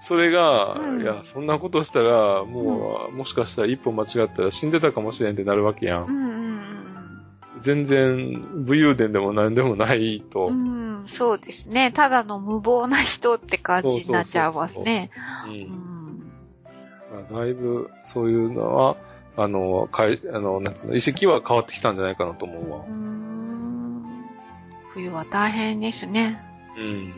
[0.00, 6.06] それが、うんいや、そんなことしたら、もう、もしかしたら一歩間違ったら死んでたかもしれんってなるわけやん。
[6.06, 6.42] うんうん
[7.62, 10.48] 全然、武勇伝でも何でもないと。
[10.48, 11.00] うんうん。
[11.02, 11.92] うん、そうですね。
[11.92, 15.10] ただの無謀な人って感じになっちゃいますね。
[15.46, 16.32] ううんん。
[17.30, 18.96] だいぶ、そういうのは、
[19.36, 22.92] あの、かい、あの、なんつうの、遺跡は変わってきたんじゃないかなと思うわうー。
[22.92, 23.82] ん
[24.92, 26.42] 冬は大変ですね。
[26.76, 27.14] うん。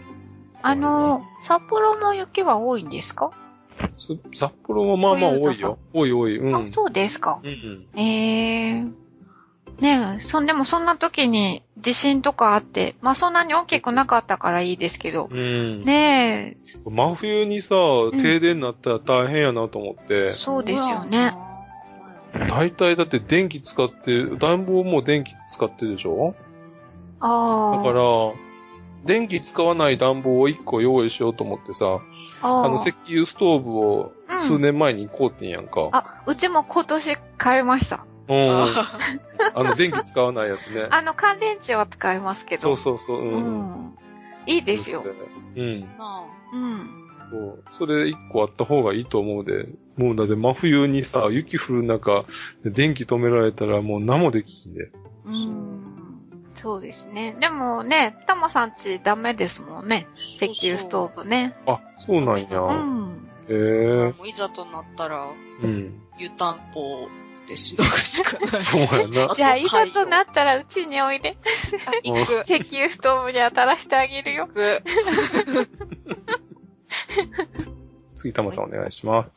[0.62, 3.32] あの、札幌も雪は多いんですか、
[3.98, 5.78] す札幌もまあまあ多いよ。
[5.92, 6.38] 多い多い。
[6.38, 6.54] うん。
[6.54, 7.40] あ、そうですか。
[7.42, 8.00] うんうん。
[8.00, 9.04] ええ
[9.80, 15.82] ねえ、そんでもそんな時に地震とかあって、まあそんなに大きくなかったからいいですけど、うん。
[15.82, 16.56] ね
[16.86, 17.74] 真冬にさ、
[18.12, 21.34] 停電になったら大変やなと思ってえ、、そうですよね。
[22.48, 26.34] 大体だって電気使って、暖房も電気使ってるでしょ？
[27.20, 27.76] ああ。
[27.76, 28.02] だから、
[29.04, 32.00] 電気使わない暖房を1個用意しようと思ってさ、
[32.42, 35.88] ああの石油ストーブを数年前に買うてんやんか。
[35.92, 38.04] あ、うちも今年買いました。
[38.28, 38.62] うん。
[38.62, 40.88] あの 電気使わないやつね。
[40.90, 42.62] あの乾電池は使いますけど。
[42.62, 43.18] そうそうそう。
[43.18, 43.34] う。
[43.34, 43.96] うんん。
[44.46, 45.04] いいですよ。
[45.56, 45.62] うん。
[45.62, 45.88] うん。
[47.30, 47.64] そう。
[47.78, 49.68] それ1個あった方がいいと思うで。
[49.96, 52.24] もうだって真冬にさ、雪降る中、
[52.64, 54.90] 電気止められたらもう何もできひんで。
[55.24, 55.94] うん。
[56.54, 57.36] そうですね。
[57.40, 60.06] でもね、たまさんちダメですもんね。
[60.40, 61.56] 石油ストーブね。
[61.66, 62.60] あ、そうなんや。
[62.60, 63.28] うん。
[63.48, 65.28] へえもういざとなったら、
[65.62, 66.00] うん。
[66.18, 67.08] 湯たんぽ
[67.46, 68.50] でしのぐしかない。
[68.62, 68.88] そうや
[69.26, 69.34] な。
[69.34, 71.36] じゃあ、いざとなったらうちにおいで。
[71.86, 72.44] あ行く。
[72.44, 74.46] 石油ストーブに当たらせてあげるよ。
[74.46, 74.82] 行く。
[78.16, 79.30] 次、たまさんお願いします。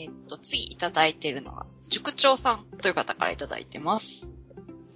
[0.00, 4.30] えーっと、次いただいてるのが、塾長さんという方からいただいてます。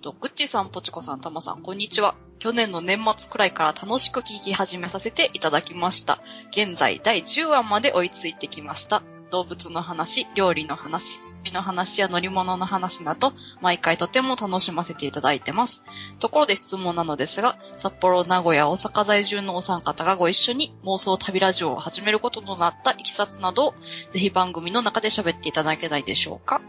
[0.01, 2.15] と、ぐっちさん、ぽちこさん、たまさん、こんにちは。
[2.39, 6.21] 去年の年末くらいから楽しく聞き始めさせていただきました。
[6.53, 9.03] 現在、第10話まで追いついてきました。
[9.31, 15.85] 動物の話、料理の話、ビの話や乗り物の話など、毎回とても楽しませていただいてます。
[16.19, 23.75] ところで質問なのですが、札幌、名古屋、大阪在住のお三方がご一緒に妄想旅ラジオを始めることとなったいきさつなどを、
[24.11, 26.61] ぜひ番組の中で喋っていただけないでしょうか？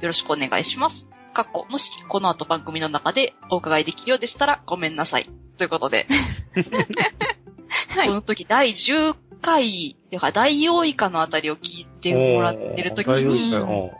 [0.00, 1.10] よろしくお願いします。
[1.32, 5.28] かっこ、もし、この後番組の中でお伺いできるようでしたらごめんなさい。
[5.56, 6.06] ということで、
[7.88, 13.90] はいこの時第10回、だから第4位かのあたりを聞いてもらってる時に、うん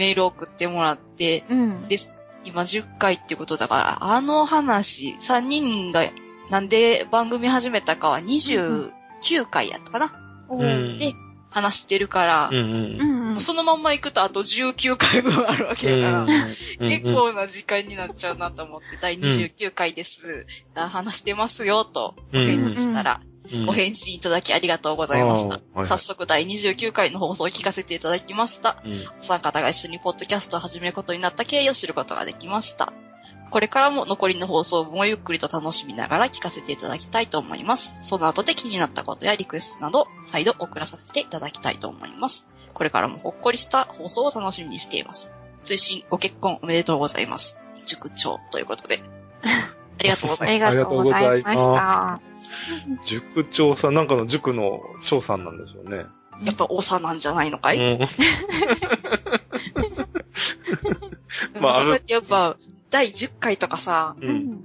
[0.00, 1.88] メールを送ってもらって、うん。
[1.88, 1.98] で、
[2.44, 6.02] 今10回ってことだから、あの話、3人が
[6.50, 8.90] なんで番組始めたかは29
[9.48, 10.12] 回やったかな、
[10.50, 10.98] うん。
[10.98, 11.12] で
[11.50, 13.36] 話してるからう、んううん。
[13.36, 13.40] ん。
[13.40, 20.46] そのまんま行くとあと19回分あるわけだから、結構な時間になっちゃうなと思って、第29回です。
[20.74, 23.20] あ話してますよ、と、お返事したら、
[23.66, 25.54] ご返信いただきありがとうございました。
[25.54, 28.82] はいはい早速第29回の放送を聞かせていただきました。
[28.84, 32.92] うんお三方が一緒にポッドキャストを始めることになった経緯を知ることができました。
[33.50, 37.94] これからも残りの放送分をゆっくりと楽しみながら聞かせていただきたいと思います。
[38.00, 42.48] その後で気になったことやリクエストなど、再度送らさせていただきたいと思います。
[42.72, 45.32] これからもほっこりした放送を楽しみにしています。
[45.64, 47.58] 追伸ご結婚おめでとうございます。
[47.84, 49.02] 塾長ということで。
[49.98, 50.68] ありがとうございます。
[50.68, 52.29] ありがとうございました。
[53.06, 56.04] 塾長さん、なんかの塾の長さんなんでしょうね。
[56.44, 57.98] やっぱ長なんじゃないのかい、うん
[61.60, 62.56] まああやっぱ、
[62.90, 64.26] 第10回とかさ、う。
[64.26, 64.64] うんん。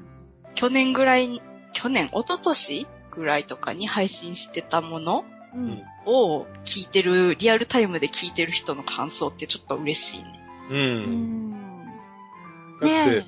[0.55, 1.41] 去年ぐらいに、
[1.73, 5.83] 去年、一昨年ぐらいとかに配信してたものうん。
[6.05, 10.39] を聞いてる、リアルタイムで聞いてる人の感想ってちょっと嬉しいね。
[10.69, 10.73] う。
[10.73, 10.81] うん
[11.51, 11.51] ん。
[12.81, 13.25] だってね、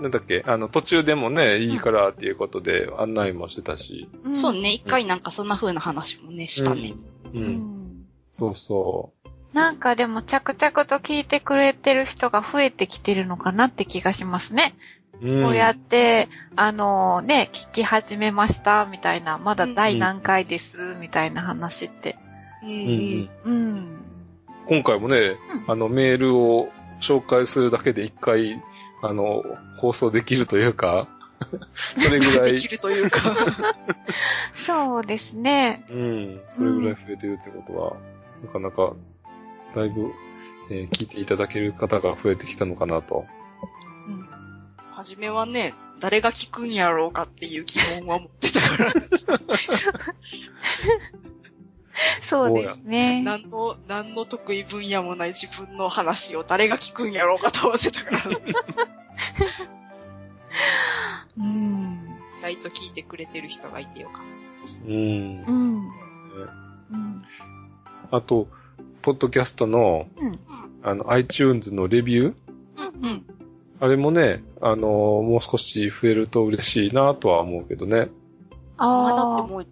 [0.00, 4.08] なんだっけ、あの、途中でもね、いいからっていうことで案内もしてたし。
[4.26, 4.34] え。
[4.34, 6.94] そうね、一回なんかそんな風な話もね、したね。
[7.34, 7.38] う。
[7.38, 8.06] うんん。
[8.30, 9.12] そうそ
[9.52, 14.74] なんかでも着々と聞いてくれてる人が増えてきてるのかなって気がしますね。
[15.20, 15.26] う。
[15.26, 15.44] うん。
[15.44, 22.16] こうやって、あのね、聞き始めました、みたいな、まだ第何回です、みたいな話って。
[22.62, 24.00] うんうんうんうん。
[24.68, 25.36] 今回もね、
[25.66, 26.70] あの、メールを
[27.00, 28.62] 紹介するだけで一回、
[29.02, 29.42] あの、
[29.78, 31.08] 放送できるというか、
[31.98, 33.20] それぐらいでき、るというか。
[34.54, 35.84] そうですね。
[35.88, 37.96] うん、それぐらい増えてるってことは、
[38.44, 38.94] なかなか、
[39.74, 40.12] だいぶ、
[40.70, 43.24] えー聞いていただける方が増えてきたのかなと。
[44.06, 44.28] うん。
[44.92, 48.92] はじめはね、誰が聞くんやろうかっていう疑問は持ってたから、
[52.22, 53.22] そうですね。
[53.22, 58.22] 何の、何の得意分野もない自分の話を誰が聞くんやろうかと思ってたから、
[61.38, 62.08] うん。
[62.38, 64.24] 意外と聞いてくれてる人がいてよかっ
[64.86, 64.96] うんう。
[65.52, 65.90] ん。
[66.90, 67.22] うん。
[68.10, 68.48] あと、
[69.02, 70.38] ポッドキャストの、うん。
[70.82, 72.34] あの、iTunes のレビュー？
[72.76, 72.84] た。
[72.84, 73.24] うん、うん。
[73.82, 78.10] あれもね、あのもう少し増えると嬉しいなとは思うけどね。
[78.76, 79.66] まあだああ、ってもう、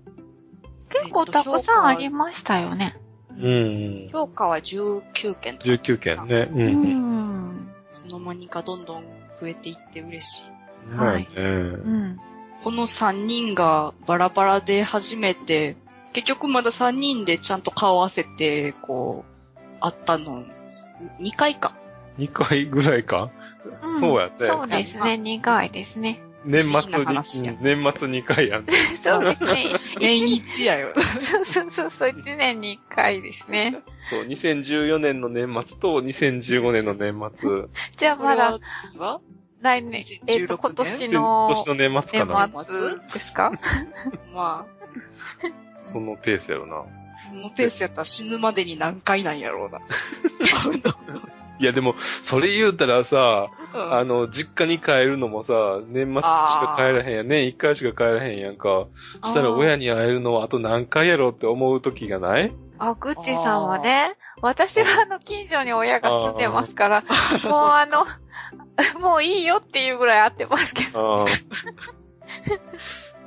[0.89, 2.97] 結構たくさんありましたよね。
[3.31, 4.09] うん。
[4.13, 5.73] 評価は19件とか。
[5.73, 6.27] 19件。
[6.27, 6.49] ね。
[6.51, 6.55] う。
[6.55, 7.71] うんん。
[7.91, 9.05] いつの間にかどんどん
[9.41, 10.97] 増えていって嬉しい。
[10.97, 12.19] はいねうん。
[12.63, 15.77] この3人がバラバラで初めて、
[16.13, 19.25] 結局まだ3人でちゃんと顔合わせて、こ
[19.57, 20.45] う、会ったの、
[21.21, 21.75] 2回か。
[22.19, 23.31] 2回ぐらいか？
[23.83, 25.19] うんそうやねそうですね。
[25.19, 26.21] 苦いですね。
[26.45, 28.67] 年末に、うん年末2回やん。
[29.03, 29.67] そうですね。
[29.99, 30.95] 年一やよ。
[31.21, 33.83] そうそうそうそう、一年に一回ですね。
[34.11, 37.69] そう、2014年の年末と2015年の年末。
[37.97, 38.59] じゃあまだ
[39.61, 42.47] 来年、えっと、2016今年今の年の年末かな。
[42.47, 43.53] 年末ですか
[44.33, 44.67] まあ、
[45.93, 46.85] そのペースやろな。
[47.21, 49.81] そのペースやったら死ぬまでに何回なんやろうな。
[51.59, 53.95] いやでも、それ言うたらさ、うん。
[53.95, 57.29] あの、実家に帰るのもさ、年末しか帰らへんやん。
[57.29, 58.87] 年1回しか帰らへんやんか。
[59.23, 62.53] そしたら親に会えるのはあと何回やろって思う時がない？
[62.79, 67.11] あ、ぐっちさんはね、私はあの、近所に親が住んでますから、もう
[67.71, 68.07] あの、
[69.01, 71.25] もういいよっていうぐらい会ってますけど。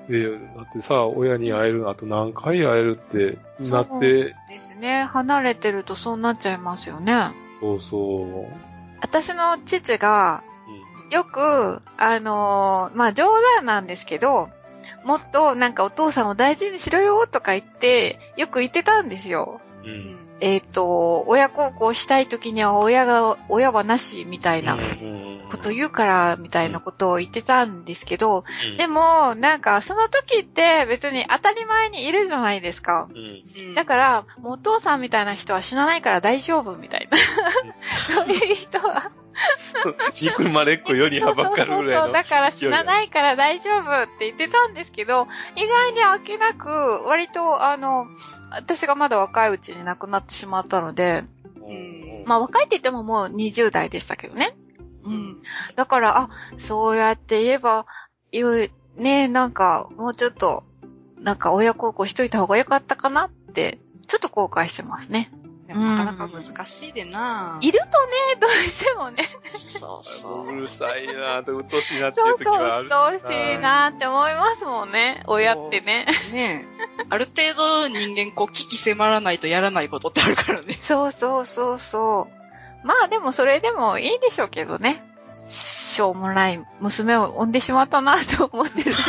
[0.08, 3.38] で、だってさ、親に会えるのあと何回会えるって
[3.70, 5.04] なって、ですね。
[5.04, 7.14] 離れてるとそうなっちゃいますよね。
[7.62, 8.53] そうそう。
[9.01, 10.43] 私の父が、
[11.09, 14.49] うよく、あのーまあ、冗談なんですけど、
[15.05, 19.62] もっとなんかお父さんを大事にしろよとか言って、よく言ってたんですよ。
[19.84, 19.88] ん。
[19.88, 20.21] うん。
[20.42, 24.76] えっ、と、親孝行したい時には親が、親はなしみたいな。
[24.76, 33.10] うんこと言うから、みたいなことを言ってたんですけど、うんでも、なんか、その時って別に当たり前にいるじゃないですか。
[33.14, 33.76] うん。
[33.76, 37.18] だから、もうお父さんみたいな人は死なないから大丈夫みたいな。
[38.16, 39.12] そういう人は。
[40.14, 41.84] 憎まれっ子よりはばっかるそうそうそう。
[41.84, 42.14] ぐらいの。
[42.14, 46.70] だから死なないから大丈夫って言ってたんですけど、意外にあけなく、
[47.06, 48.08] 割と、あの、
[48.52, 51.24] 私がまだ若いうちに亡くなってしまったので、
[51.62, 54.56] うんまあ若いって言ってももう20代でしたけどね。
[55.04, 55.42] うん。
[55.76, 57.86] だから、あ、そうやって言えば、
[58.32, 60.64] 言う、ねなんか、もうちょっと、
[61.20, 65.32] なんか親孝行しといた方がよかったかなって、ちょっと後悔してますね。
[65.72, 67.88] でもなかなか難しいでな、いるとね、
[68.42, 69.24] どうしてもね。
[69.46, 75.24] そうそうるさいなぁと、うっとうしいなっていそうそう、はあるうっとうしいなって思いますもんね。
[75.28, 76.08] 親ってね。
[76.30, 76.34] う。
[76.34, 76.66] ね
[77.00, 77.06] え。
[77.10, 80.74] ある程度人間こう、危機迫らないとやらないことってあるからね。
[80.82, 82.28] そうそうそうそ
[82.84, 82.88] う。
[82.88, 85.06] まあでもそれでもいいでしょうけどね。
[85.48, 88.92] しょうもない娘を産んでしまったなと思ってる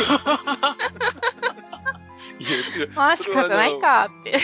[2.95, 4.37] まあ仕方ないかって。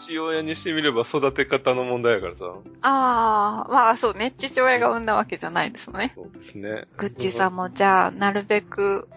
[0.00, 2.44] 父親にしてみれば育て方の問題やからさ。
[2.82, 4.32] ああ、まあそうね。
[4.36, 6.12] 父親が産んだわけじゃないですもんね。
[6.14, 6.86] そうですね。
[6.96, 9.08] グッチーさんもじゃあ、なるべく、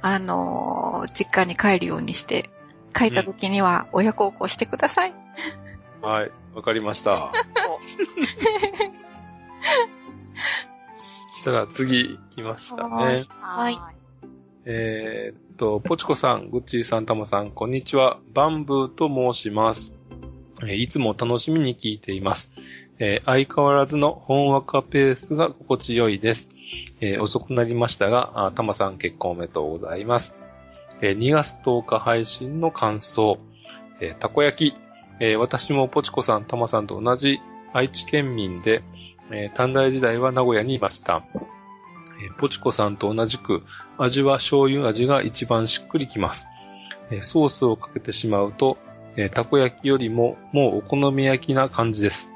[0.00, 2.50] あのー実家に帰るようにして、
[2.94, 5.14] 帰った時には親孝行してください。
[6.00, 7.32] はい、わかりました。
[11.38, 13.24] したら次行きますかね。
[13.40, 13.97] はい
[14.70, 18.18] えーっと、ポチコさん、グッチーさん、タモさん、こんにちは。
[18.34, 19.94] バンブーと申します。
[20.60, 22.52] えーいつも楽しみに聞いています。
[22.98, 26.50] えー相変わらずの本和歌ペースが心地よいです。
[27.00, 30.36] えー遅くなりましたが、あタマさん結婚おめでとうございます。
[31.00, 33.38] えー2月10日配信の感想。
[34.02, 34.76] えーたこ焼き。
[35.18, 37.40] えー私もポチコさん、タマさんと同じ
[37.72, 38.82] 愛知県民で、
[39.30, 41.24] えー短大時代は名古屋にいました。
[42.22, 43.62] えーポチコさんと同じく、
[43.96, 46.46] 味は醤油味が一番しっくりきます。
[47.10, 48.78] えーソースをかけてしまうと、
[49.16, 52.30] えーたこ焼きよりももうお好み焼きな感じです。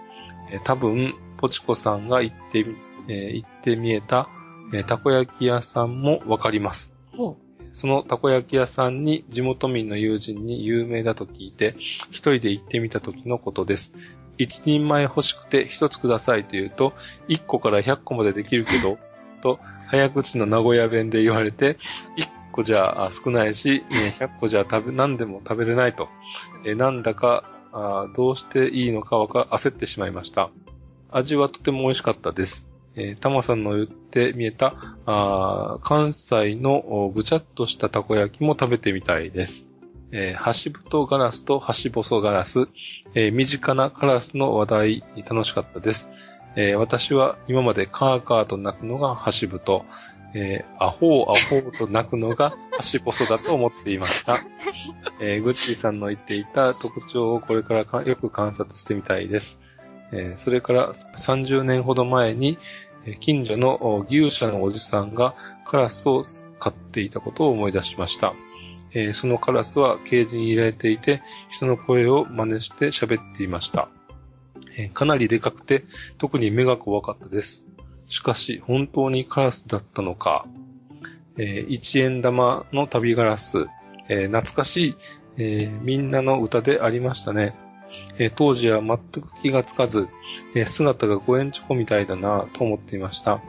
[0.51, 2.77] えー多分、ポチコさんが行ってみ、
[3.09, 4.29] えー行ってみえた、
[4.73, 6.93] えーたこ焼き屋さんもわかります。
[7.17, 7.37] ほ
[7.75, 13.95] そのたこ焼き屋さんに地元民の友人に有名だと聞いて、一人で行ってみた時のことです。
[14.39, 16.93] 一人前欲しくて一つくださいと言うと、
[17.29, 18.99] 一個から百個までできるけど、
[19.43, 19.59] と、
[19.93, 21.77] 早口の名古屋弁で言われて、
[22.17, 26.09] 一個じゃ少ないし、ね百個じゃ食べ、何でも食べれないと。
[26.65, 30.49] えなんだか、あどうしていいのかわか、焦ってしまいました。
[31.11, 32.67] 味はとても美味しかったです。
[32.97, 39.69] えー、タマさんの言って見えた、あ関西のぐちゃっとしたたこ焼きも食べてみたいです。
[40.11, 42.67] えー、ハシブトガラスとハシボソガラス、
[43.15, 46.11] えー身近なカラスの話題楽しかったです。
[46.57, 49.85] えー私は今までカーカーと鳴くのがハシブト、
[50.35, 54.37] えーアホーアホーと鳴くのがハシボソだと思っていました。
[55.21, 59.61] えーグッチーさんの言っていた特徴をこれからよく観察してみたいです。
[60.13, 62.59] えーそれから30年ほど前に、
[63.21, 65.35] 近所の牛舎のおじさんが
[65.67, 66.25] カラスを
[66.61, 68.35] 飼っていたことを思い出しました。
[68.95, 71.23] えーそのカラスはケージに入れていて、
[71.57, 73.89] 人の声を真似して喋っていました。
[74.77, 75.85] えかなりでかくて、
[76.19, 77.67] 特に目が怖かったです。
[78.09, 80.47] しかし、本当にカラスだったのか。
[81.39, 83.67] えー一円玉の旅ガラス、
[84.09, 84.97] えー懐かしい、
[85.39, 87.55] えーみんなの歌でありましたね。
[88.19, 90.09] えー当時は全く気がつかず、
[90.55, 93.41] えー姿が5円チョコみたいだなと思っていました。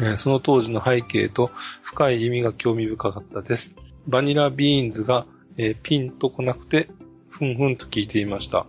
[0.00, 1.50] えーその当時の背景と
[1.82, 3.76] 深い意味が興味深かったです。
[4.06, 5.26] バニラビーンズが、
[5.56, 6.88] えーピンとこなくて、
[7.28, 8.66] ふんふんと聞いていました。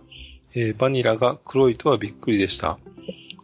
[0.54, 2.78] えーバニラが黒いとはびっくりでした。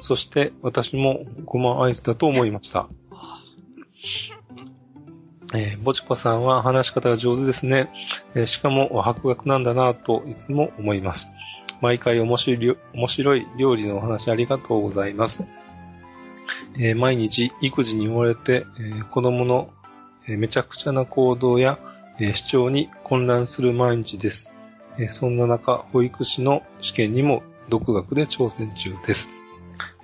[0.00, 2.88] そして私もごまアイスだと思いました。
[5.54, 7.90] えー、ポチ子さんは話し方が上手ですね。
[8.34, 11.30] えーしかも博学なんだなといつも思います。
[11.80, 15.44] 毎回面白い料面白い料理のお話ありがとうございます。
[16.78, 19.70] えー毎日育児に追われて、えー子供の、
[20.26, 21.78] えーめちゃくちゃな行動や、
[22.20, 24.52] えー主張に混乱する毎日です。
[24.98, 29.30] えーそんな中、保育士の試験にも独学で挑戦中です。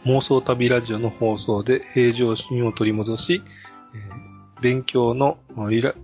[0.04, 3.42] 妄想旅ラジオの放送で平常心を取り戻し、
[3.94, 4.24] えー
[4.60, 5.36] 勉強の
[5.68, 5.94] リラ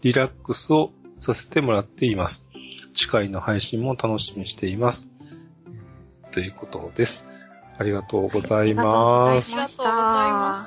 [0.00, 2.46] リラックスをさせてもらっています。
[2.94, 5.10] 次回の配信も楽しみにしています。
[6.32, 7.26] ということです。
[7.78, 9.54] ありがとうございまありす。
[9.54, 10.66] がとうございま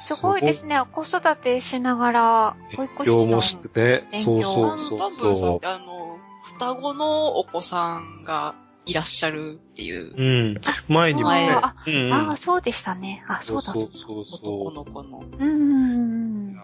[0.00, 0.06] す。
[0.06, 0.80] すごいですね。
[0.90, 10.22] 子育てしながら、保育士の今日もしてそうそうバンバンブそうそーさんってあの、双子のお子さんがいらっしゃるっていうう
[10.54, 10.60] ん。
[10.88, 12.12] 前にもねあ、うんうん。
[12.12, 13.24] ああ、そうでしたね。
[13.28, 13.72] あ、そうだ。
[13.72, 15.18] そうそう男その子の。
[15.20, 16.56] うーん。
[16.56, 16.58] う。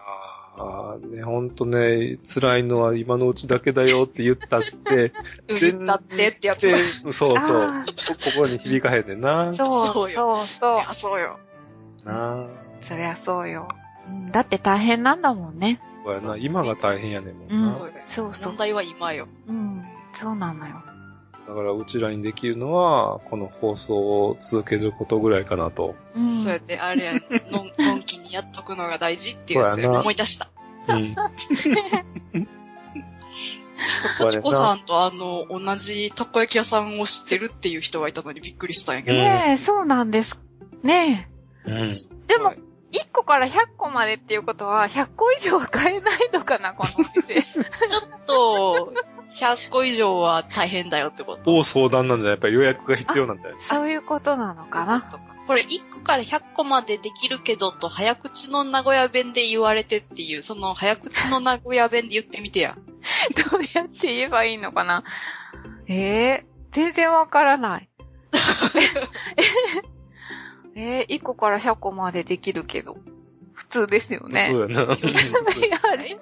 [0.60, 5.12] ああ、ね、ほんとね、辛いのは今のうちだけだよって言ったって、
[5.60, 6.68] 言ったってってやつ。
[6.68, 7.36] そうそう。
[7.36, 7.84] こあ
[8.36, 9.52] こに響かへんねんな。
[9.52, 10.78] そう、そうそう、そう。
[10.78, 11.38] や、そうよ。
[12.04, 12.46] なあ。
[12.80, 13.68] そりゃそうよ。
[14.08, 15.80] うんだって大変なんだもんね。
[16.08, 16.36] そうやな。
[16.38, 17.78] 今が大変やねんもんうんな。
[18.06, 18.56] そうそう問。
[18.56, 19.28] 題は今よ。
[19.46, 19.84] うん。
[20.12, 20.82] そうなのよ。
[21.46, 25.94] だからうちらにできるのは、この放送を続けることぐらいかなと。
[26.14, 26.38] うん。
[26.38, 27.12] そうやって、あれや、
[27.50, 30.50] のん、のんきにやっとくのが大事っていうやつそうやな思い出した。
[30.88, 31.14] うん。
[34.18, 39.16] ポチコさんとあの、同じたこ焼き屋さんを知ってるっていう人がいたのにびっくりしたんやけど。
[39.18, 40.40] ねえ、そうなんです。
[40.82, 41.30] ね
[41.64, 41.88] うん。
[41.88, 41.90] え。
[42.26, 42.58] でもはい、
[42.92, 47.42] 1個から100個までっていうことは、100個以上は買えないのかな、このお店。
[47.42, 48.92] ちょっと、
[49.28, 51.54] 100個以上は大変だよってこと。
[51.54, 53.56] 大相談なんじゃやっぱり予約が必要なんだよ。
[53.58, 55.02] そういうことなのかな。
[55.46, 62.76] これ1個から100個までできるけどと早口の名古屋弁で言われてっていう、その早口の名古屋弁で言ってみてや。
[63.50, 65.04] どうやって言えばいいのかな。
[65.86, 67.88] ええ全然わからない。
[70.80, 72.96] えー、1個から100個までできるけど。
[73.52, 74.50] 普通ですよね。
[74.52, 74.92] そうやな。
[74.94, 76.16] あれ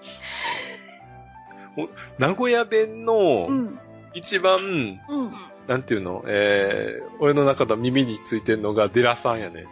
[2.19, 3.79] 名古屋弁のうん。
[4.15, 5.33] 一番、うん。
[5.69, 6.25] なんていうの？
[6.27, 9.67] えー、俺の中の耳についてんのがデラさんやね。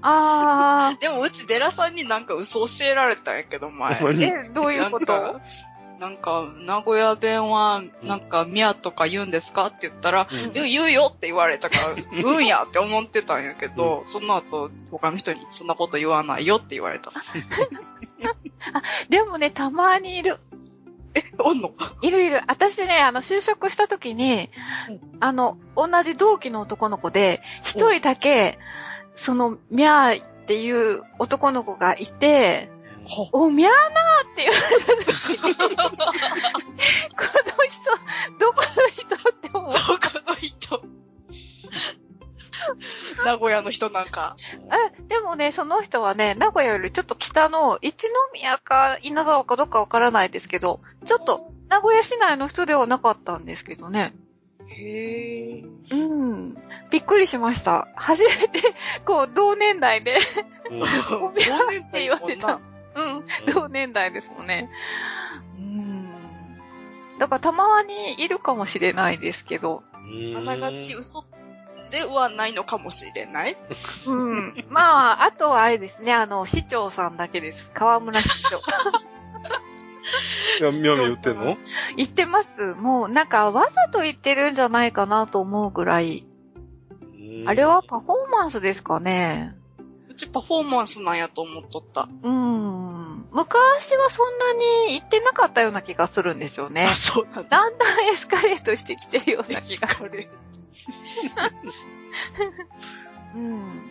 [0.00, 3.98] あ でもうちデラさんになんか嘘教えられたんやけど、前。
[4.22, 5.38] え、どういうこと？
[5.98, 10.52] なんか、名古屋弁は、なんか、宮とか言うんですかって言ったら、うん。
[10.52, 11.82] 言うよって言われたから、
[12.30, 17.12] うんやって思ってたんやけど、その後、他の人にそんなこと言わないよって言われた。
[19.08, 20.38] でもね、たまにいる。
[21.14, 21.72] え、おんの？
[22.02, 22.42] いるいる。
[22.46, 24.50] 私ね、あの、就職した時に、
[25.20, 28.58] あの、同じ同期の男の子で、一人だけ、
[29.14, 32.70] その、ミャーっていう男の子がいて、
[33.32, 35.84] お、ミャーなーって言われた時に、こ
[37.56, 37.90] の人、
[38.38, 39.72] どこの人って思う。
[39.72, 39.82] どこ
[40.28, 40.82] の人
[43.24, 44.36] 名古屋の人なんか。
[44.98, 54.14] え、でもね、その人はね、名古屋よりちょっと北の、一宮か稲沢かどっかわからないですけど、ちょっと、名古屋市内の人ではなかったんですけどね。
[54.68, 55.66] へー。
[55.90, 56.54] うん。
[56.90, 57.88] びっくりしました。
[57.96, 58.60] 初めて、
[59.04, 60.18] こう、同年代で、
[60.70, 60.82] うん
[61.24, 62.60] おみゃーって言わせた。
[62.98, 63.16] ううん。
[63.18, 63.24] ん
[63.54, 64.70] 同年代ですもんね。
[65.58, 66.08] うん。
[67.18, 69.82] だからたまにいるかもしれないですけど。
[70.36, 71.24] あながち嘘
[71.90, 73.56] ではないのかもしれない。
[74.06, 74.64] うん。
[74.68, 77.70] まあ、あとはあれですね、あの、市長さんだけです。
[77.72, 78.58] 河村市長。
[80.60, 81.56] いや、みやみ言ってんの？
[81.96, 82.74] 言ってます。
[82.74, 86.26] もう、なんか、わざと言ってるんじゃないかなと思うぐらい。
[87.46, 89.54] あれはパフォーマンスですかね。
[90.18, 92.08] うちパフォーマンスなんやと思っとった。
[92.24, 93.28] うん。
[93.30, 94.52] 昔はそんな
[94.88, 96.88] に言ってなかったような気がするんですよねあ。
[96.90, 97.48] そうなんだ。
[97.48, 99.86] だんだんエスカレートしてきてるような気が。
[99.86, 100.28] 疲れ
[103.36, 103.90] うん。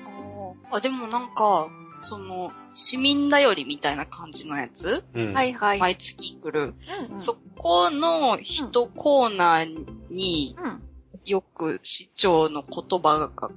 [0.69, 1.69] あ、でもなんか、
[2.01, 5.33] その、市民だよりみたいな感じのやつ、うん。
[5.33, 5.79] はいはい。
[5.79, 6.75] 毎月来る。
[7.09, 10.83] うんうんそこの一コーナーにうん。
[11.23, 13.49] よく市長の言葉が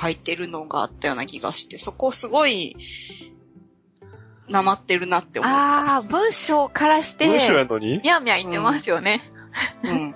[0.00, 2.76] 書いてるのがあったような気がして、そこすごい、
[4.48, 5.56] なまってるなって思った。
[5.56, 8.00] ああ、文章からして、文章やのに？
[8.02, 9.30] みゃみゃ言ってますよね。
[9.84, 10.14] うん。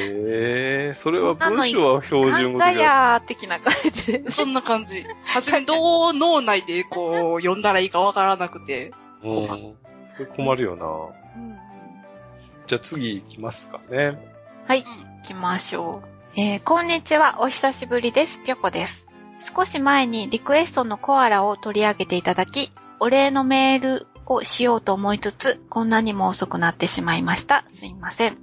[0.00, 2.78] ええそれは文章は標準語で？
[2.78, 4.30] やー的な感じで。
[4.30, 5.04] そんな感じ。
[5.24, 5.74] はじめど
[6.08, 8.92] う脳内でこう、読んだらいいかわからなくて。
[9.22, 9.46] うん。
[9.46, 9.76] こ
[10.18, 10.86] れ困るよな。
[10.86, 11.58] うん
[12.68, 14.18] じゃあ次行きますかね。
[14.66, 14.88] はい、行
[15.22, 16.17] きましょう。
[16.40, 17.38] えー、こんにちは。
[17.40, 18.40] お久しぶりです。
[18.44, 19.08] ぴょこです。
[19.40, 22.70] 少し前にリクエストのコアラを取り上げていただき、
[23.00, 27.64] お礼のメールをしようと思いつつ、こんなにも遅くなってしまいました。
[27.66, 28.38] すいません。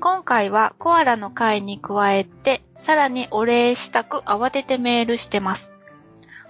[0.00, 5.72] 今回はコアラの回に加えて、さらにお礼したく慌ててメールしてます。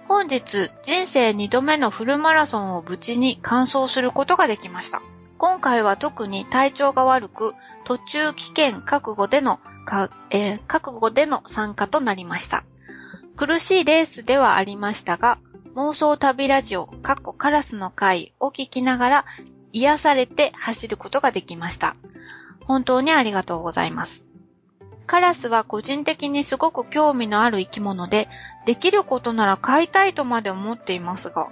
[0.07, 5.03] 本日、人生2度目のフルマラソンを無事に完走することができました。
[5.37, 7.53] 今回は特に体調が悪く、
[7.83, 12.63] 途中危険覚悟での、かえー覚悟での参加となりました。
[13.37, 15.37] 苦しいレースではありましたが、
[15.75, 19.25] 妄想旅ラジオ、カッコカラスの回を聞きながら、
[19.73, 21.95] 癒されて走ることができました。
[22.65, 24.23] 本当にありがとうございます。
[25.05, 28.29] カラスは個人的にすごく興味のある生き物で、
[28.65, 31.49] できることなら飼いたいとまで思っていますが、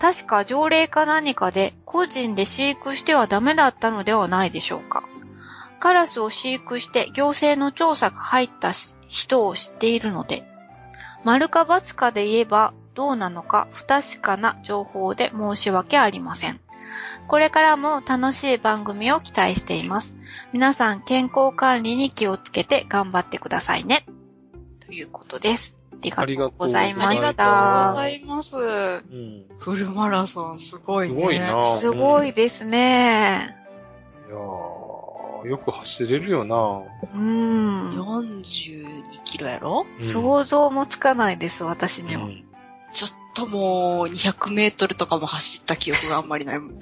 [0.00, 5.04] 確か条例か何かで個人で飼育してはダメだったのではないでしょうか。
[5.82, 8.70] カラスを飼育して行政の調査が入った
[9.08, 10.44] 人を知っているので、
[11.24, 16.60] 丸か×かで言えばどうなのか不確かな情報で申し訳ありません。
[17.26, 20.20] これからも楽しい番組を期待しています。
[20.52, 24.06] 皆さん健康管理に気をつけて頑張ってくださいね。
[24.86, 25.76] ということです。
[26.14, 27.90] ありがとうございありがとうました。
[27.90, 28.56] ございます。
[28.56, 29.46] うん。
[29.58, 31.16] フルマラソンすごいね。
[31.16, 33.56] すごいなすごいですね。
[34.28, 34.91] いやー
[35.44, 36.56] よく走れるよな
[37.14, 38.00] うん。
[38.00, 39.86] 42キロやろ？
[39.98, 42.24] うん想像もつかないです、私には。
[42.24, 42.44] うん
[42.92, 46.80] ちょっともう200メートルとかも走った記憶があんまりないもん。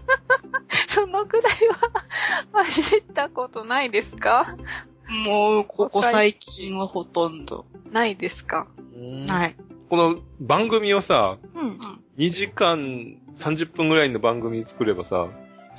[0.88, 1.52] そのくらい
[2.52, 4.56] は 走ったことないですか？
[5.26, 8.68] もう、ここ最近はほとんどないですか？
[8.94, 9.56] うんない。
[9.90, 11.78] この番組をさ、うん。
[12.16, 15.28] 2時間30分ぐらいの番組作ればさ、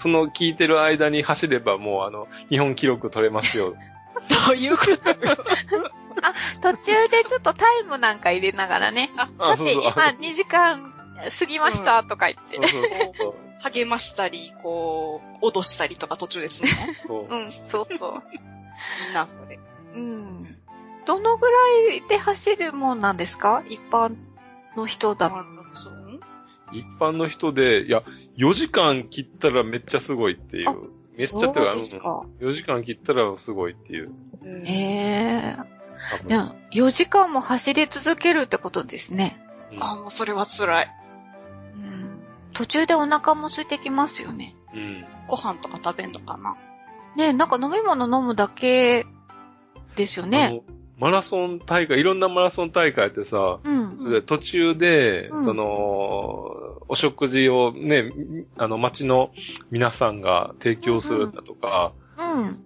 [0.01, 3.75] その聞いてる間に走ればもうあの、日本記録取れますよ。
[4.47, 5.37] どういうことよ。
[6.61, 9.11] 途中でちょっとタイムなんか入れながらね。
[9.37, 10.93] あさて、今2時間
[11.39, 12.81] 過ぎましたとか言ってそう。
[12.81, 16.69] そうそう励ましたり、こう、脅したりとか途中ですね。
[16.69, 18.23] そうそううん、そうそう。
[19.05, 19.59] みんなそれ。
[19.95, 20.57] うん。
[21.05, 21.57] どのぐら
[21.95, 23.63] いで走るもんなんですか？
[23.67, 24.15] 一般
[24.77, 25.35] の人だと。
[26.71, 28.03] 一般の人で、いや、
[28.39, 30.89] 4時間切ったらめっちゃすごいっていあう。
[31.17, 32.23] めっちゃってすか。
[32.39, 34.11] うん4時間切ったらすごいっていう。
[34.63, 35.57] へえ。
[36.27, 39.37] いや、4時間も走り続けるってことですね。
[39.73, 40.91] うんあ、もうそれは辛い。
[41.75, 42.19] うん。
[42.53, 44.55] 途中でお腹も空いてきますよね。
[44.73, 45.05] うん。
[45.27, 46.55] ご飯とか食べんのかな
[47.17, 49.05] ねなんか飲み物飲むだけ
[49.97, 50.63] ですよあね。
[50.65, 54.11] のマラソン大会、いろんなマラソン大会ってさ、うん。
[54.11, 55.65] で途中で、うんその、
[56.89, 58.11] お食事をね、
[58.57, 59.29] あの、町の
[59.71, 62.65] 皆さんが提供するんだとか、うん。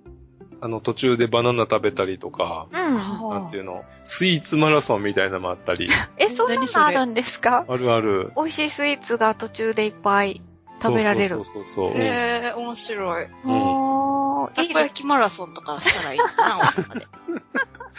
[0.62, 2.78] あの、途中でバナナ食べたりとか、うん。
[3.30, 7.66] なんていうの、スイーツマラソンみたいなのもあったり、 え、そんなのあるんですか？
[7.68, 8.32] あるある。
[8.38, 10.42] 美味しいスイーツが途中でいっぱい
[10.82, 11.46] 食べられるそう。
[11.46, 12.02] そうそうそう。
[12.02, 12.06] へ
[12.46, 13.28] え、面白い。
[13.46, 16.26] おー、たこ焼きマラソンとかしたらいいな、
[16.60, 17.08] 大阪で。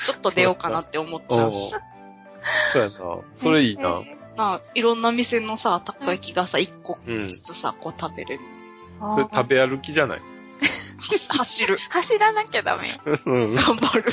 [0.06, 1.74] ちょっと出ようかなって思っちゃうし。
[2.72, 2.96] そうやな。
[3.38, 4.00] それいいな。
[4.04, 8.42] えなあ、いろんな店のさ、たこ焼きがさ、一個うんずつさ、こう食べれる。
[9.00, 10.20] ーそれ食べ歩きじゃない？
[10.20, 10.24] は
[11.38, 11.76] 走る。
[11.90, 13.00] 走らなきゃダメ。
[13.26, 13.54] うん。
[13.54, 14.12] 頑張る。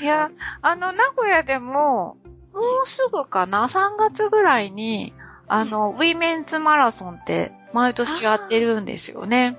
[0.00, 0.30] いや、
[0.62, 2.16] あの、名古屋でも、
[2.52, 5.14] もうすぐかな ?3 月ぐらいに、
[5.46, 9.56] あの、ウィメンズマラソンって毎年やってるんですよね。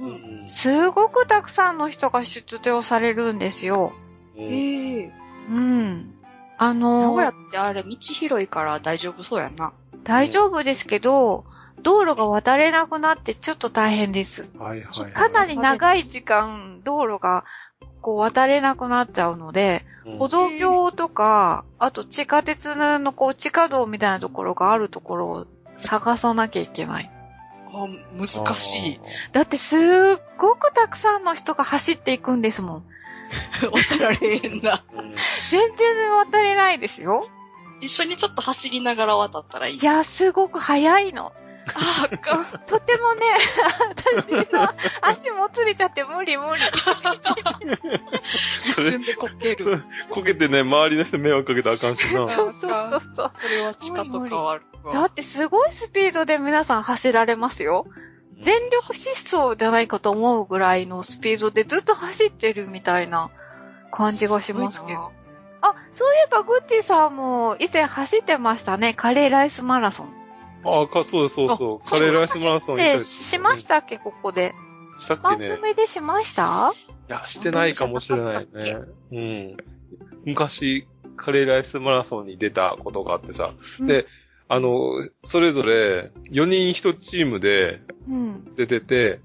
[0.00, 0.48] うんうん。
[0.48, 3.92] すごくたくさんの人が出場されるんですよ。
[4.36, 5.12] うんええ。
[5.50, 6.14] うん。
[6.58, 9.72] あ名の古屋ってあれ、道広いから大丈夫そうやな。
[10.04, 11.44] 大丈夫ですけど、
[11.82, 14.50] 道路が渡れなくなってちょっと大変です。
[14.58, 15.12] はいはいはい。
[15.12, 17.44] かなり長い時間、道路が
[18.00, 25.46] こう渡れなくなっちゃうので、うん歩道橋とか、あと地下鉄のこう地下道みたいなところがあるところを
[25.76, 27.10] 探さなきゃいけない。
[27.66, 27.86] あ、
[28.16, 29.00] 難しい。。
[29.32, 29.80] だってすっ
[30.38, 32.84] ごくたくさんの人が走っていくんですもん。
[33.72, 34.80] 渡られへんな。
[35.50, 37.28] 全然渡れないですよ。
[37.80, 39.78] 一緒にちょっと走りながら渡ったらいい。
[39.78, 41.32] いや、すごく速いの。
[41.74, 42.46] あ、あかん。
[42.66, 43.26] とてもね、
[43.90, 44.68] 私の
[45.02, 46.60] 足もつれちゃって無理無理。
[48.64, 49.84] 一瞬でこける。
[50.10, 52.26] こけてね、周りの人迷惑かけたらあかんしな。
[52.26, 53.32] そうそうそうそう。
[53.40, 55.06] それは地下と変わるだわ。
[55.06, 57.86] ってすごいスピードで皆さん走られますよ。
[58.42, 63.30] 全力疾走じゃないかと思うぐらいのスピードでずっと走ってるみたいな
[63.90, 65.12] 感じがしますけど。
[65.60, 68.94] あ、そういえばグッチさんも以前走ってましたね。
[68.94, 70.14] カレーライスマラソン。
[70.64, 71.78] ああ、か、そうそうそう。
[71.84, 74.54] あカレーライスマラソンで、りしましたっけ、ここで。
[75.00, 75.56] したっけ番ね。
[75.56, 76.72] 組でしました？
[77.08, 78.76] いや、してないかもしれないね。
[79.12, 79.56] うん。
[80.24, 80.86] 昔、
[81.16, 83.52] カレーライスマラソンに出たことがあってさ。
[83.80, 84.06] で、
[84.48, 84.92] あの、
[85.24, 88.54] それぞれ4人1チームでうん。
[88.56, 89.20] 出てて、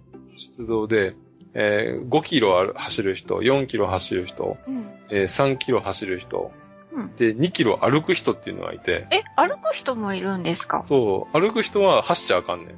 [0.58, 1.16] 出動で、
[1.54, 4.86] えー5キロある走る人、4キロ走る人、うん。
[5.10, 6.52] えー3キロ走る人、
[6.92, 7.16] うん。
[7.16, 10.86] で、2キロ歩く人っていうのがいて、え、歩く人もいるんですか？
[10.90, 12.70] そう、歩く人は走っちゃあかんねん。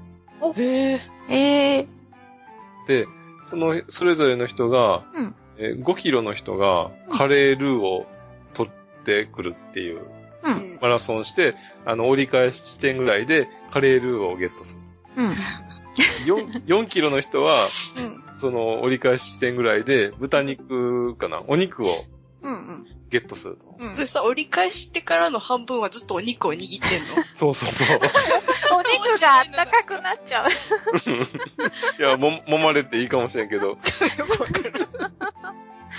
[0.61, 0.99] へえ。
[1.29, 1.87] ええ
[2.87, 3.07] で、
[3.49, 8.05] その、それぞれの人が、うんえー5キロの人がカレールーを
[8.53, 10.01] 取ってくるっていう
[10.45, 10.79] うん。
[10.81, 14.79] マラソンして、あの、折り返し地点ぐらいでカレールーをゲットする。
[15.17, 15.35] うん。
[16.25, 17.67] 4, 4キロの人は、うん。
[18.41, 21.41] その折り返し地点ぐらいで豚肉かな？
[21.47, 21.85] お肉を
[22.41, 22.85] うんうん。
[23.09, 23.75] ゲットすると。
[23.79, 26.79] うんそれさ、折り返してからの半分はずっとお肉を握ってん
[27.15, 27.23] の？
[27.35, 27.99] そうそうそう。
[28.77, 30.49] お肉があったかくなっちゃう。
[30.49, 33.67] いや、も、揉まれていいかもしれんけど。
[33.67, 34.87] よ くわかる。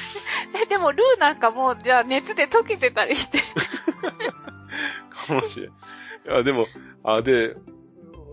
[0.62, 3.38] え、でもルーなんかもう、じゃあ熱で溶けてたりして。
[5.10, 5.70] かもしれん。
[5.70, 5.72] い
[6.26, 6.66] や、でも、
[7.04, 7.56] あ、で、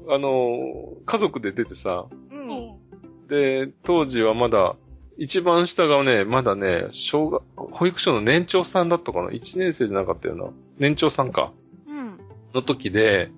[0.09, 3.27] あの、家族で出てさ、うん。
[3.27, 4.75] で、当時はまだ、
[5.17, 10.45] 一番下がね、まだね、小学、保育所の年長さんだったかな ?1 年生じゃなかったよな。
[10.79, 11.51] 年長さんか。
[11.87, 12.19] うん。
[12.53, 13.31] の時で、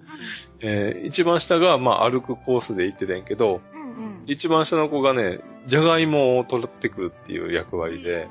[0.61, 4.23] えー一番下が、まあ、歩くコースで行ってたんやけど、うんうん。
[4.25, 8.27] 一番下の子がね、じゃがいもを取ってくるっていう役割で。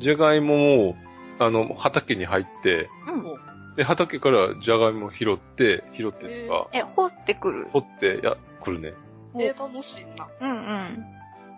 [0.00, 0.94] じゃがいもを、
[1.38, 3.76] あの、畑に入って、うん。
[3.76, 7.66] で、畑からじゃがいもを拾って、拾ってですか、え、掘ってくる？
[7.72, 8.94] 掘って、や、来るね。
[9.38, 10.28] えー、楽しいな。
[10.40, 11.06] うんうん。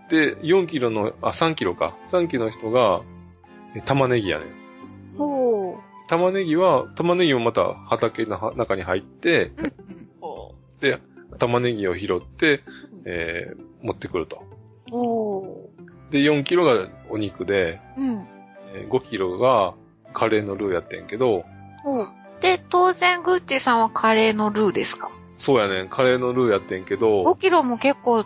[0.08, 1.96] で、4キロの、あ、3キロか。
[2.10, 3.02] 3キロの人が、
[3.74, 4.46] え玉ねぎやね。
[5.18, 5.78] おう。
[6.08, 9.72] 玉ねぎは、玉ねぎもまた畑のは中に入って、うん
[10.80, 10.98] で、
[11.38, 12.62] 玉ねぎを拾って、
[13.06, 14.42] えー持ってくると。
[14.90, 15.70] おう。
[16.10, 18.26] で、4キロがお肉で、うん。
[18.74, 19.74] えー5キロが
[20.14, 21.44] カレーのルーやってんけど、
[21.84, 22.06] おう。
[22.40, 25.10] で、当然、グッチさんはカレーのルーですか？
[25.38, 28.24] そうやねん、カレーのルーやってんけど ?5、キロも結構、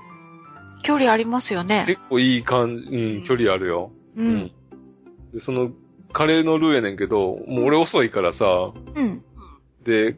[0.83, 1.85] 距離ありますよね。
[1.87, 3.91] 結構いい感じ、うん、距離あるよ。
[4.17, 4.51] うん。
[5.33, 5.71] で、その、
[6.13, 8.47] カレーのルーやねんけど、もう俺遅いからさ、
[8.95, 9.23] うん。
[9.85, 10.17] で、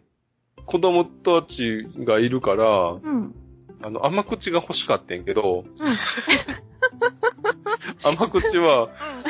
[0.67, 3.35] 子供たちがいるから、うん。
[3.83, 5.97] あの、甘口が欲しかったんけど、うん。
[8.05, 8.89] 甘口は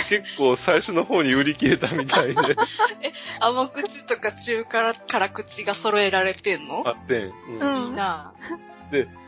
[0.09, 2.34] 結構最初の方に売り切れたみたいで、
[3.40, 6.82] 甘口とか中辛辛口が揃えられてんの？
[6.86, 7.22] あってん。
[7.22, 8.32] うんうんいいな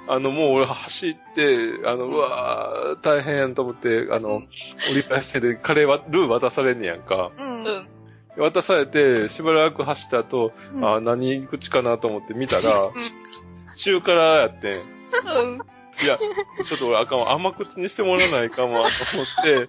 [0.08, 4.46] あの、もう俺走って、あの、うわー、大変やんと思って、あの、折
[4.96, 7.30] り返してで、カレーは、ルー渡されんねやんか。
[7.38, 7.64] うん。
[7.64, 7.86] うん。
[8.38, 12.62] 渡されて、しばらく走った後、うんあー何口かなと思って見たら、
[13.76, 14.99] 中辛やってん。
[15.42, 15.60] うん。
[16.02, 17.32] いや、ちょっと俺あかんわ。
[17.32, 19.68] 甘口にしてもらわないかもわと思っ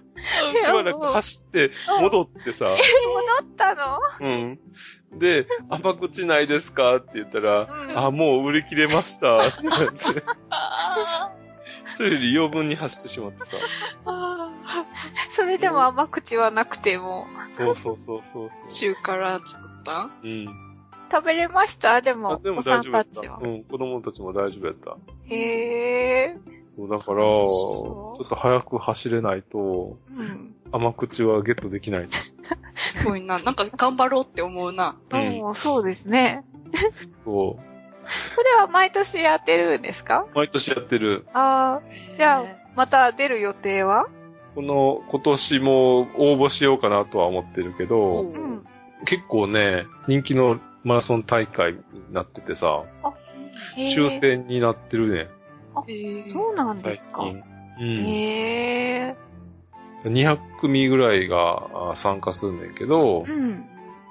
[0.62, 1.70] しばらく走って、
[2.00, 3.98] 戻ってさ、戻ったの？
[4.20, 4.58] うん。
[5.18, 9.36] で、甘口ないですかって言ったら、うんあ、もう売り切れました。
[9.36, 9.74] って言っ
[10.14, 11.32] てあ
[11.88, 13.56] 一人で余分に走ってしまってさ。
[15.28, 17.26] それでも甘口はなくても。
[17.58, 18.50] そうそうそうそうー。
[18.68, 18.94] そう。
[18.94, 20.08] 中辛作った？
[20.22, 20.71] うん。
[21.12, 22.00] 食べれました？
[22.00, 23.38] であも、でもお子さん大丈夫やったたちは。。
[23.42, 24.96] うん、子供たちも大丈夫やった。
[25.26, 26.36] へえ。
[26.74, 30.54] そう、だから、ちょっと早く走れないと、うん。
[30.72, 32.08] 甘口はゲットできない。
[32.74, 33.38] すごいな。
[33.42, 34.96] なんか頑張ろうって思うな。
[35.10, 36.44] うんおーそうですね。
[37.26, 37.62] そう。
[38.34, 40.26] それは毎年やってるんですか？
[40.34, 41.26] 毎年やってる。
[41.34, 42.44] ああ、じゃあ、
[42.74, 44.06] また出る予定は？
[44.54, 48.64] この、今年も応募しようかなとは思ってるけおど、ううん。
[49.04, 51.80] 結構ね、人気のマラソン大会に
[52.12, 52.84] なっててさ、
[53.76, 55.28] へー抽選になってるね、
[55.88, 57.22] へーそうなんで最すか？
[57.22, 57.42] 近。
[57.80, 57.98] うん。
[58.00, 59.16] へえ。
[60.04, 63.64] 200組ぐらいがあ参加するんだけど、うん。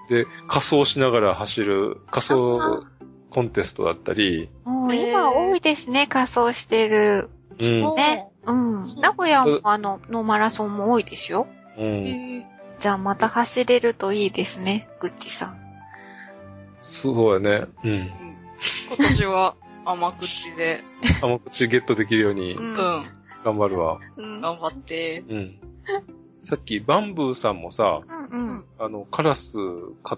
[0.09, 2.85] で、仮装しながら走る仮装
[3.29, 7.29] コンテストだったり、今多いですね、仮装してる。
[7.59, 7.95] うん。
[7.95, 8.29] ね。
[8.45, 8.85] うん。
[9.01, 11.47] 名古屋もあの、のマラソンも多いですよ。
[11.77, 12.45] うん。
[12.79, 15.60] じゃあまた走れるといいですね、グッチさん。
[17.01, 17.67] そうやね。
[17.83, 17.91] うん。
[17.91, 18.11] うん
[18.89, 20.81] 今年は甘口で、
[21.23, 22.75] 甘口ゲットできるようにううんん。
[23.43, 23.99] 頑張るわ。
[24.17, 24.41] うん。
[24.41, 25.23] 頑張って。
[25.27, 25.59] うん。
[26.41, 28.65] さっき、バンブーさんもさ、うんうん。
[28.79, 29.53] あの、カラス
[30.03, 30.17] 買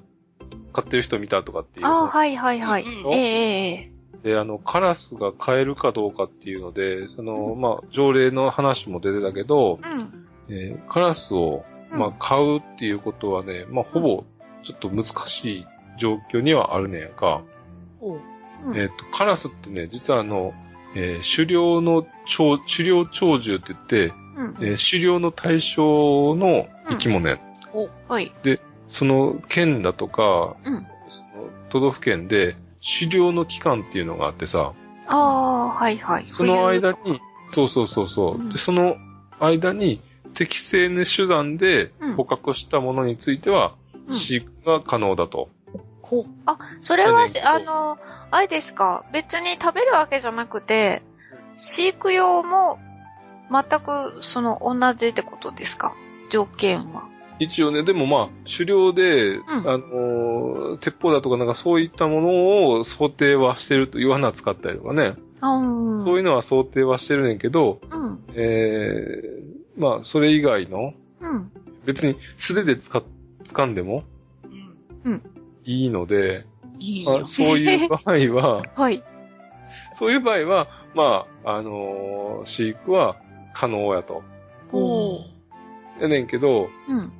[0.73, 1.85] 買ってる人見たとかっていう。
[1.85, 2.83] ああ、はいはいはい。
[2.83, 10.27] うんええええで、あの、カラスが買えるかどうかっていうので、その、うんまあ、条例の話も出てたけど、うん。
[10.49, 14.23] えーカラスを、うんまあ、買うっていうことはね、まあ、ほぼ、
[14.65, 15.65] ちょっと難しい
[15.99, 17.41] 状況にはあるねやんか。
[18.01, 18.19] おう
[18.65, 20.53] うんえっ、と、カラスってね、実はあの、
[20.95, 22.05] えー狩猟の
[22.37, 24.67] 鳥、狩猟鳥獣って言って、うん。
[24.67, 27.39] えー狩猟の対象の生き物や。
[28.07, 28.33] はい。
[28.89, 30.87] その県だとか、うん。
[31.69, 32.55] 都道府県で
[32.99, 34.73] 狩猟の期間っていうのがあってさ、
[35.07, 36.25] ああ、はいはい。
[36.27, 37.21] その間冬に、
[37.53, 38.95] そうそうそうそう、うんで、その
[39.39, 40.01] 間に
[40.33, 43.75] 適正な手段でうん捕獲したものについては、
[44.07, 45.49] うん飼育が可能だと。
[46.45, 47.97] あ、それは、そうあの、
[48.31, 51.03] あれですか別に食べるわけじゃなくて、
[51.57, 52.79] 飼育用も
[53.51, 55.93] 全くその同じってことですか？
[56.29, 57.03] 条件は。
[57.39, 66.05] 一応ね、でもまあ、狩猟で、んあのー鉄砲だとかなんかそういったものを想定はしてると、イワナ使ったりとかね、あうん。
[66.05, 68.23] そういうのは想定はしてるねんけど、うん。
[68.35, 71.51] えー、まあ、それ以外の、うん。
[71.85, 73.03] 別に素手でつか、
[73.45, 74.03] 掴んでも
[75.03, 75.21] うん。
[75.65, 76.45] いいので、
[76.79, 77.25] いいよまあ、。
[77.25, 79.03] そういう場合は、 はい。
[79.95, 83.15] そういう場合は、まあ、あのー飼育は
[83.53, 84.23] 可能やと。
[84.71, 86.01] おー。
[86.01, 87.11] やねんけど、うん。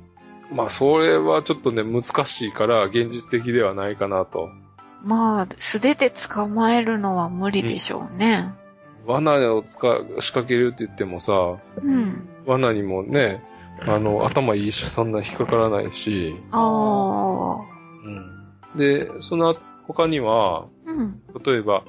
[0.52, 4.50] まあ、それはちょっとね、難しいから、現実的ではないかなと。
[5.02, 8.52] まあ、素手で捕まえるのは無理でしょうね。
[9.06, 11.32] 罠を使う、仕掛けるって言ってもさ、
[11.82, 12.28] うん。
[12.46, 13.42] 罠にもね、
[13.86, 17.64] あの、頭いいし、そんな引っかからないし、ああ。
[18.04, 18.33] うん。
[18.76, 19.56] で、その
[19.86, 21.22] 他には、うん。
[21.44, 21.84] 例えば、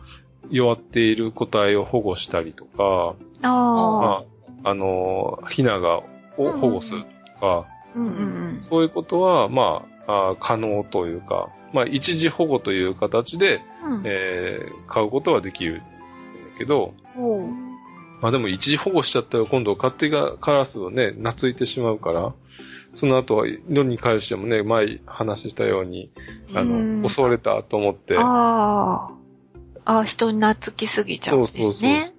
[0.49, 3.51] 弱っている個体を保護したりとか、ああ。
[4.01, 4.23] ま
[4.63, 6.01] あ、あの、ヒナが、
[6.37, 7.05] を保護する
[7.35, 14.01] とか、うんうんそういうことは、まあ、あ可能というか、まあ、一時保護という形で、うん。
[14.05, 15.83] えー買うことはできるんだ
[16.57, 16.93] けど、
[18.21, 22.33] まあでも一時保護しちゃったら今度勝手がカラスをね、懐いてしまうから、
[22.95, 26.11] その後は野に返してもね、前話したように、
[26.55, 29.09] あうんの、襲われたと思って、あ
[29.85, 29.99] あ。
[29.99, 32.11] あ人に懐きすぎちゃうんですね。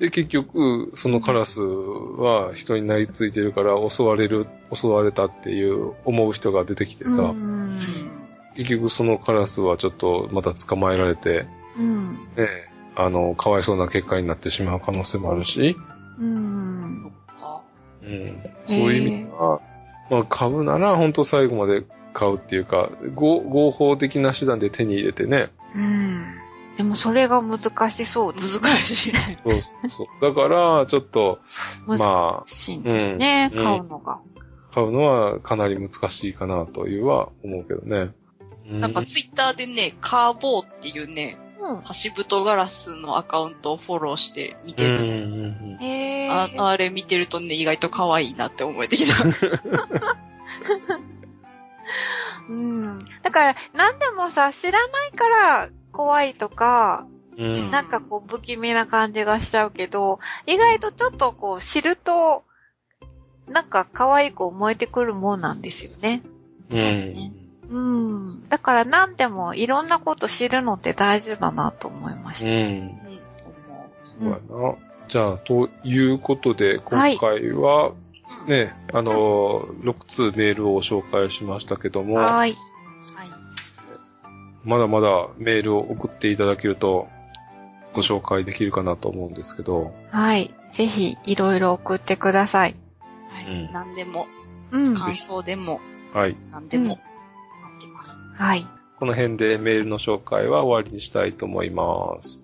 [0.00, 7.78] で、結局、そのカラスは人になりついてるから襲われる、襲われたっていう思う人が出てきてさ、うん。
[8.56, 11.46] 結局そのカラスはちょっとまた捕まえられて、
[11.78, 12.14] うん。
[12.14, 12.48] ね、
[12.96, 15.76] あの、かわいそうな結果になってしまう可能性もあるし、
[16.18, 17.12] うん。
[17.40, 17.60] あ
[18.02, 19.60] うん、そういう意味では、
[20.12, 25.50] まあ買うなら本当最後まで買うっていうか、合合法的な手段で手に入れてね。
[25.74, 26.42] うん。
[26.76, 28.34] でもそれが難しそう。
[28.34, 28.44] 難
[28.76, 29.40] しいね。
[29.44, 29.60] そう
[29.90, 30.06] そう。
[30.20, 31.38] だから、ちょっと、
[31.86, 34.12] 難ましいんですね、うん買うのが。
[34.12, 34.20] あ、
[34.74, 38.12] 買うのはかなり難しいかなというは思うけどね。
[38.70, 41.80] うなんかツイッターでね、カーボーっていうね、うん。
[41.82, 45.02] ハシブトガラスのアカウントをフォローして見てうんる。
[45.02, 45.10] うん
[45.74, 46.64] うんへあー。
[46.64, 49.14] あれ見てるとね、意外と可愛いなって思えてきた。
[52.48, 53.04] うん。
[53.22, 57.06] だから、何でもさ、知らないから怖いとか、
[57.38, 62.44] うんなんかこう不気味な感じがしちゃうけど、意外とちょっとこう知ると、
[63.48, 66.22] なんか可愛く思えてくるもんなんですよね。
[66.70, 67.41] うん。
[67.72, 68.48] うん。
[68.48, 72.50] だから何でもいろんなこと知るのって大事だなと思いました。
[72.50, 72.56] うん。
[74.20, 74.76] うん、思そうやな。
[75.10, 77.94] じゃあ、ということで、今回は、う。
[78.48, 82.30] ね、あの、6通メールを紹介しましたけども、はい。
[82.30, 82.54] はい。
[84.64, 87.08] まだまだメールを送っていただけると、
[87.92, 90.54] ご紹介できるかなと思うんですけど、はい。
[90.72, 92.74] ぜひいろいろ送ってください。
[93.28, 93.46] はい。
[93.46, 94.26] うん何でも、
[94.70, 94.94] うん。
[94.94, 95.80] 感想でも、
[96.14, 96.36] はい。
[96.50, 96.98] 何でも。
[98.42, 98.66] はい。
[98.98, 102.42] この辺でメールの紹介は終わりにしたいと思います。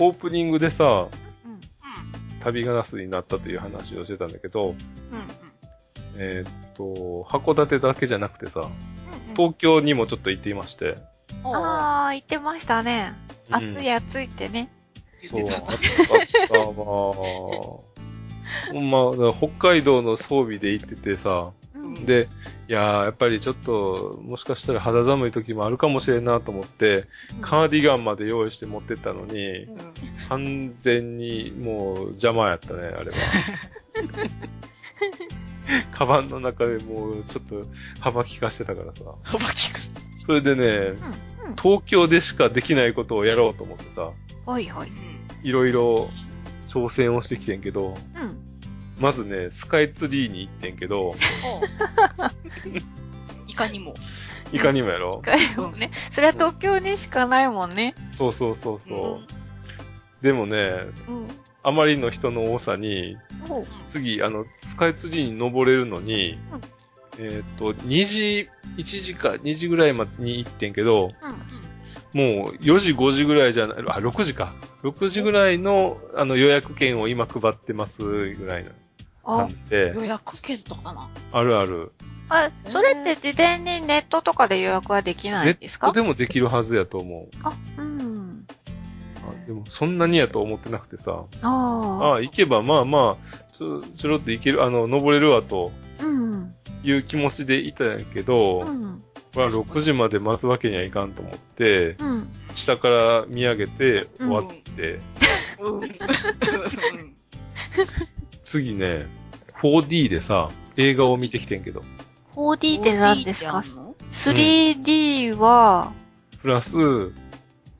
[0.00, 1.06] オープニングでさ、
[1.44, 1.60] うん。
[2.40, 5.41] 旅ガラスになったという話をしてたんだけど、うん。
[6.14, 6.20] うん。
[6.20, 9.34] えーっと、函館だけじゃなくてさ、うん。
[9.34, 10.96] 東京にもちょっと行っていまして、
[11.44, 13.12] あー、言ってましたね。
[13.48, 14.68] うん暑い暑いってね。
[15.30, 16.64] そう、暑かったわ。
[16.74, 17.84] ほ
[18.74, 22.06] んま、だから北海道の装備で行っててさ、うん。
[22.06, 22.28] で、
[22.68, 27.06] いやー、やっぱりちょっと、もしかしたら肌寒い時もあるかもしれんなと思って、
[27.40, 29.92] カーディガンまで用意して持ってったのに、うん
[30.28, 33.10] 完全にもう邪魔やったね、あれは。
[35.92, 37.62] カバンの中でもうちょっと
[38.00, 39.00] 幅利かしてたからさ。
[39.22, 39.56] 幅利く。
[40.24, 41.50] それでね、うん。
[41.50, 41.56] うん。
[41.56, 44.10] 東京でしかできないことをやろうと思ってさ、
[44.46, 44.88] はいはい。
[44.88, 44.96] うん。
[45.42, 46.10] いろいろ
[46.68, 47.94] 挑戦をしてきてんけど、うん。
[48.98, 51.14] まずね、スカイツリーに行ってんけど、お
[53.46, 53.94] いかにも。
[54.52, 55.90] いかにもやろ、かよね。
[56.10, 57.94] それは東京にしかないもんね。
[58.16, 59.14] そうそうそうそう。
[59.16, 59.26] うん
[60.22, 60.72] でもね、
[61.08, 61.28] うん。
[61.62, 63.16] あまりの人の多さに、
[63.92, 66.38] 次、あの、スカイツリーに登れるのに、
[67.18, 68.48] えーっと、2時、
[68.78, 71.12] 1時か2時ぐらいまでに行ってんけど、
[72.14, 74.54] もう4時5時ぐらいじゃない、あ、6時か。
[74.82, 78.70] 6時ぐらいの、あの、予約券を今配ってますぐらいな
[79.24, 81.08] あ感、じで、予約券とかな。
[81.32, 81.92] あるある。
[82.28, 85.88] あ、それって事前にネットとかで予約はできなネいんですか？
[85.88, 87.36] ットでもできるはずやと思う。
[87.42, 88.31] あ、うん。
[89.28, 96.04] あでも、そんなにやと思ってなくてさ、あああ、行けばまあまあ、ちょ、ちょろっと行ける、あの、登れるわとあ。
[96.04, 96.54] うん。
[96.84, 99.02] いう気持ちでいたんやけど、うん。
[99.34, 102.28] まあ6時まで待つわけにはいかんと思って、うん。
[102.54, 104.44] 下から見上げて終わっ
[104.76, 104.98] て、
[105.60, 105.80] うん。
[108.44, 109.06] 次ね、
[109.62, 111.82] 4D でさ、映画を見てきてんけど、
[112.34, 115.92] 4D って何ですか？4D ってあんの ?3D は、
[116.40, 116.72] プラス、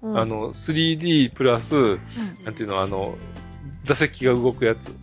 [0.02, 0.18] うん。
[0.18, 1.98] あ、の、3D プラス、うん。
[2.44, 3.16] なんていうの、あの、
[3.84, 4.96] 座席が動くやつ。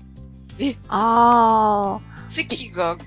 [0.90, 2.98] あ席が、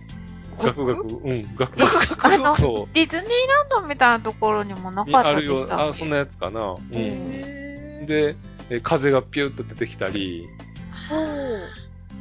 [0.59, 2.45] ガクガク、うん、ガクガガクガクあの
[2.93, 3.27] ディズニー
[3.71, 6.75] ランドみたいなところにもなかったあるよでし、たあ、っけそんなやつかな。
[6.75, 8.07] うん。
[8.07, 8.37] で、
[8.71, 10.47] え風がピューッと出てきたり、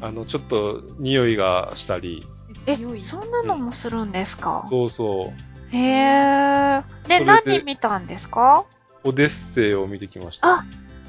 [0.01, 0.11] あ。
[0.11, 2.25] の、ちょっと匂いがしたり、
[2.65, 4.67] え匂い、そんなのもするんですか？
[4.69, 5.33] そうそ
[5.71, 5.75] う。
[5.75, 6.83] へえ。
[7.07, 8.65] で何見たんですか？
[9.03, 10.47] オデッセイを見てきました。
[10.59, 10.65] あ、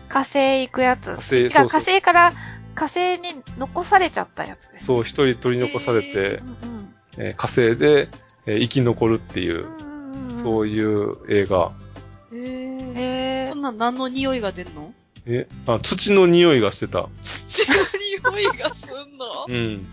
[0.09, 1.09] 火星行くやつ。
[1.09, 2.33] 違う、火星そうそう火星から
[2.75, 4.87] 火星に残されちゃったやつです。
[4.87, 8.09] そう、一人取り残されてう、んえー火星で、
[8.47, 10.43] えー生き残るっていうう、んうんうん。
[10.43, 11.73] そういう映画。
[12.33, 13.63] へえそん。
[13.63, 14.93] なん何の匂いが出んの？
[15.25, 17.09] え、あ、土の匂いがしてた。
[17.23, 17.65] 土
[18.23, 19.47] の匂いがすんの？
[19.49, 19.87] うん。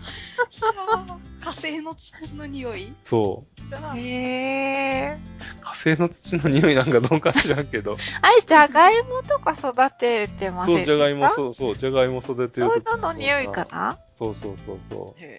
[1.40, 2.92] 火星の土の匂い？
[3.04, 3.44] そ
[3.94, 3.96] う。
[3.96, 5.18] へえ。
[5.62, 7.96] 火星の土の匂いなんかどうか知らんけど。
[8.22, 10.86] あれ、じゃがいもとか育ててませんそう、でした？
[10.86, 13.98] じゃがいも、そうそう、じゃがいも育てるそういう時のの匂いかな？
[14.18, 15.20] そうそうそうそう。
[15.22, 15.38] へ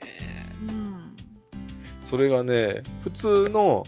[0.70, 1.16] うん。
[2.06, 3.84] それがね、普通の、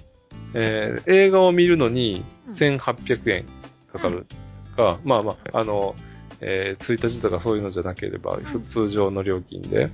[0.54, 3.46] えー映画を見るのにうん1800円
[3.92, 4.28] かかる。
[4.76, 5.96] か、まあまあ、あの、
[6.42, 9.90] えー、1日とかそういうのじゃなければ、普通常の料金で、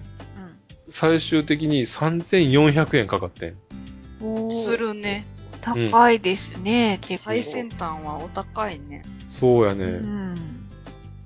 [0.89, 4.51] 最終的に3400円かかってん。
[4.51, 5.25] するね。
[5.61, 7.25] 高いですね、結構。
[7.25, 9.03] 最先端はお高いね。
[9.05, 9.85] うそうやね。
[9.85, 10.37] ん。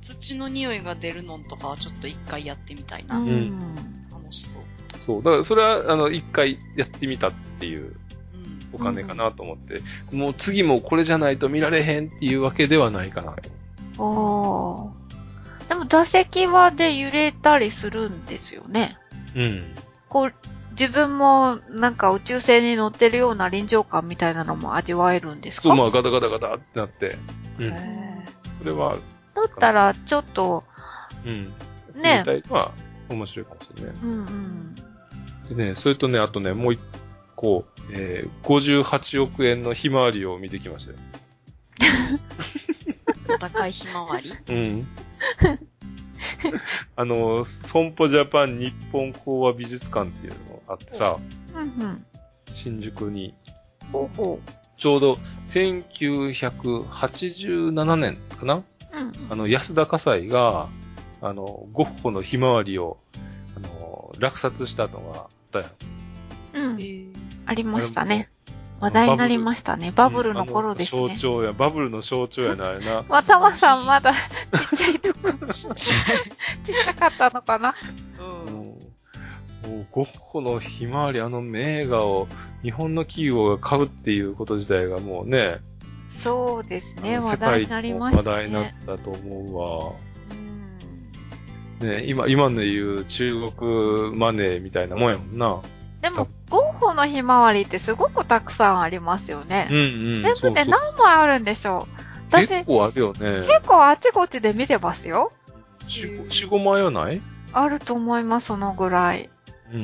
[0.02, 3.18] 土の匂いが出るのんとかはちょっと一回やってみたいな。
[3.18, 3.44] うん。
[3.44, 4.64] ん楽しそう。
[5.06, 5.24] そう。
[5.24, 7.96] だからそれは、あの、一回やってみたっていううん。
[8.74, 9.82] お金かなと思って、
[10.16, 13.50] もう次もこれじゃないと見られへんっていうわけではないかなと。
[14.04, 18.98] おーでも座席はで揺れたりするんですよね。
[19.36, 19.76] うん。
[20.10, 20.34] こう、
[20.72, 25.70] 自分もなんか宇宙船に乗ってるような臨場感みたいなのも味わえるんですか？
[25.70, 27.18] そう、まあガタガタガタってなって。
[27.60, 27.72] うん。
[27.72, 28.26] へ
[28.60, 28.98] それは、
[29.36, 30.64] だったらちょっと、
[31.26, 31.44] うん。
[31.44, 31.50] ね
[31.94, 32.72] みたいのは
[33.10, 33.94] 面白いかもしれない。
[34.04, 35.56] うんうん。
[35.56, 36.82] でね、それとね、あとね、もう一
[37.44, 40.98] 個、えー、58億円のひまわりを見てきましたよ。
[43.28, 44.32] ー お高いひまわり？
[44.50, 44.88] うん。
[46.96, 51.18] あの、損保ジャパン日本講和美術館っていうのがあってさ、
[51.54, 52.06] うんうん。
[52.54, 53.34] 新宿に、
[53.92, 54.40] ほうほ
[54.78, 55.18] ちょうど
[55.48, 58.56] 1987年かな？
[58.56, 58.64] う。
[58.94, 59.12] うん。
[59.30, 60.70] あの、安田火災が、
[61.22, 62.98] あの、ゴッホのひまわりを、
[63.58, 65.72] あの、落札したのがあったやん。
[66.72, 67.13] うん。
[67.62, 68.30] ーありましたね。
[68.80, 69.94] 話題になりましたね。
[69.96, 71.16] バブルの頃ですね。
[71.16, 73.04] 象徴や、バブルの象徴やな、あれな。
[73.08, 77.70] またまさんまだ ちっちゃいとこ、ちっちゃちっちゃかったのかな？
[77.70, 77.74] い
[78.20, 78.56] うん。
[78.56, 82.28] もうゴッホのひまわり、あの名画を
[82.62, 85.60] 日本の企業が買うっていうこと自体がもうね、
[86.10, 87.20] そうですね。
[87.20, 88.30] 話題になりましたね。
[88.30, 89.94] 話題になったと思うんうわ。
[91.80, 95.62] ね、今、今の言う中国マネーみたいなもんやもんな。
[96.02, 96.28] でも、
[96.84, 99.68] ゴッホのひまわりってすごくたくさんありますよね。
[99.72, 100.22] うんうん。
[100.22, 102.04] 全部で何枚あるんでしょう？
[102.30, 103.38] 私、結構あるよね。
[103.48, 105.32] 結構あちこちで見てますよ。
[105.88, 107.22] 四四五枚はない？
[107.54, 109.30] あると思います、そのぐらい。
[109.72, 109.82] うん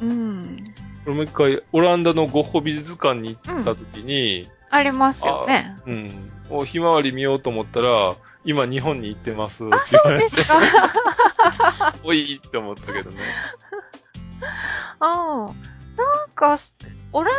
[0.00, 0.10] うん。
[0.10, 0.64] うん。
[1.04, 5.76] これもう一回、オランダのゴッホ美術館に行った時に、ありますよね。
[5.86, 6.30] うん。
[6.50, 8.14] おひまわり見ようと思ったら、
[8.44, 10.54] 今日本に行ってますってあ、そうですか。
[12.04, 13.16] おいって思ったけどね。
[15.00, 15.75] うん。
[15.96, 16.58] なんか、
[17.12, 17.34] オラン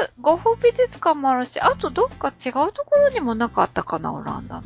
[0.00, 4.62] ダ、ゴッホ美術館もあるし、あとどっか違うところにもなかったかな、オランダの。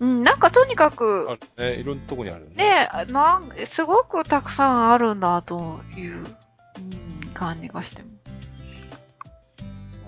[0.00, 1.74] うん、なんかとにかく、ね。
[1.76, 2.56] いろんなとこにあるね。
[2.56, 6.26] ね、なん、すごくたくさんあるんだという、うん、
[7.32, 8.08] 感じがしても。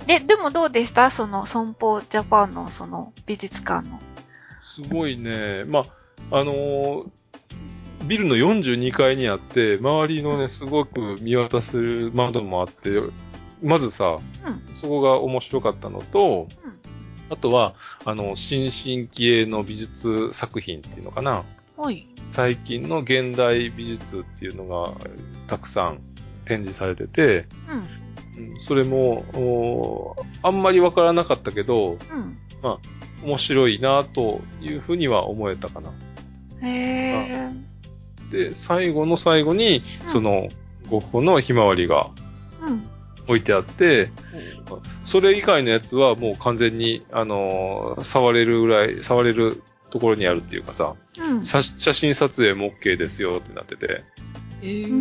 [0.06, 1.10] で、でもどうでした？
[1.10, 4.00] その、損保ジャパンのその美術館の。
[4.74, 5.64] すごいね。
[5.64, 5.80] ま
[6.30, 7.10] あ、あのー
[8.06, 12.90] ビルの42階にあって、周りのね、すごく見渡せる窓もあって、
[13.62, 14.16] まずさ、
[14.46, 16.76] うんそこが面白かったのと、うん
[17.28, 17.74] あとは、
[18.04, 21.44] あの、新進気鋭の美術作品っていうのかな。
[21.76, 22.06] はい。
[22.30, 24.92] 最近の現代美術っていうのが
[25.48, 26.00] たくさん
[26.44, 27.78] 展示されてて、うん。
[27.78, 27.86] うん
[28.68, 32.38] それも、あんまりわからなかったけど、うん。
[33.24, 35.90] 面白いなというふうには思えたかな。
[36.62, 37.56] へー。
[38.30, 40.48] で、最後の最後に、うんその、
[40.88, 42.10] ゴッホのひまわりが
[42.60, 42.88] うん。
[43.28, 44.10] 置いてあって、
[45.04, 51.44] それ以外のやつはもう完全に、あのー触れるぐらい、触れるところにあるっていうかさ、うん。
[51.44, 54.04] 写写真撮影も OK ですよってなってて、
[54.62, 54.94] えーう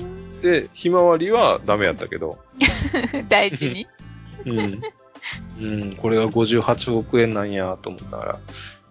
[0.00, 2.38] んで、ひまわりはダメやったけど、
[3.28, 3.86] 大事に。
[4.44, 4.80] うん。
[5.58, 8.38] うん、これが58億円なんやと思ったから、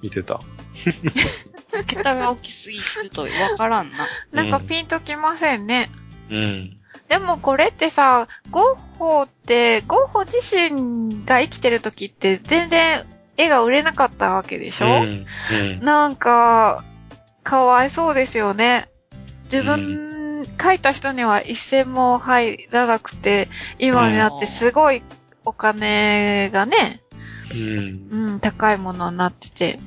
[0.01, 0.41] 見てた。
[1.87, 4.07] 桁が大きすぎるとわからんな。
[4.31, 5.89] なんかピンときませんね。
[6.29, 6.77] うん。
[7.09, 13.05] でもこれってさ、ゴッホって、ゴッホ自身が生きてる時って全然
[13.37, 15.25] 絵が売れなかったわけでしょ、うん。
[15.51, 15.79] うん。
[15.83, 16.83] なんか、
[17.43, 18.89] かわいそうですよね。
[19.51, 25.01] 自分、描いた人には一銭も入らなくて、今になってすごい
[25.45, 27.01] お金がね、
[27.53, 28.31] うん。
[28.31, 29.79] うん、高いものになってて。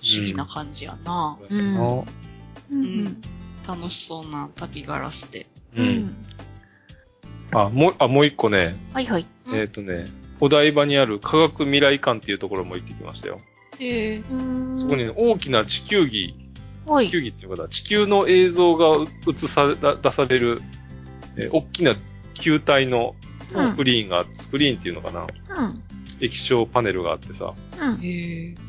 [0.00, 1.38] 不思議な感じやな。
[1.48, 2.04] うんあ
[2.70, 3.22] うん。
[3.66, 5.46] 楽しそうな旅ガラスで。
[5.76, 5.82] う。
[5.82, 6.16] うんん。
[7.52, 9.26] あ、もう、あ、もう一個ね、はいはい。
[9.46, 10.06] うんえっ、とね、
[10.40, 13.38] お台場にある科学未来館っていうところも行ってきましたよ。
[13.78, 14.16] へえ。
[14.18, 14.82] うーん。
[14.82, 16.34] そこにね、大きな地球儀、
[16.86, 17.06] はい。
[17.08, 20.62] 地球儀っていうかな、地球の映像が映され、出される、
[21.36, 21.96] えー大きな
[22.34, 23.14] 球体の
[23.48, 25.28] スクリーンが、スクリーンっていうのかな、うん。
[26.20, 28.04] 液晶パネルがあってさ、うん。
[28.04, 28.54] へえ。
[28.54, 28.62] そ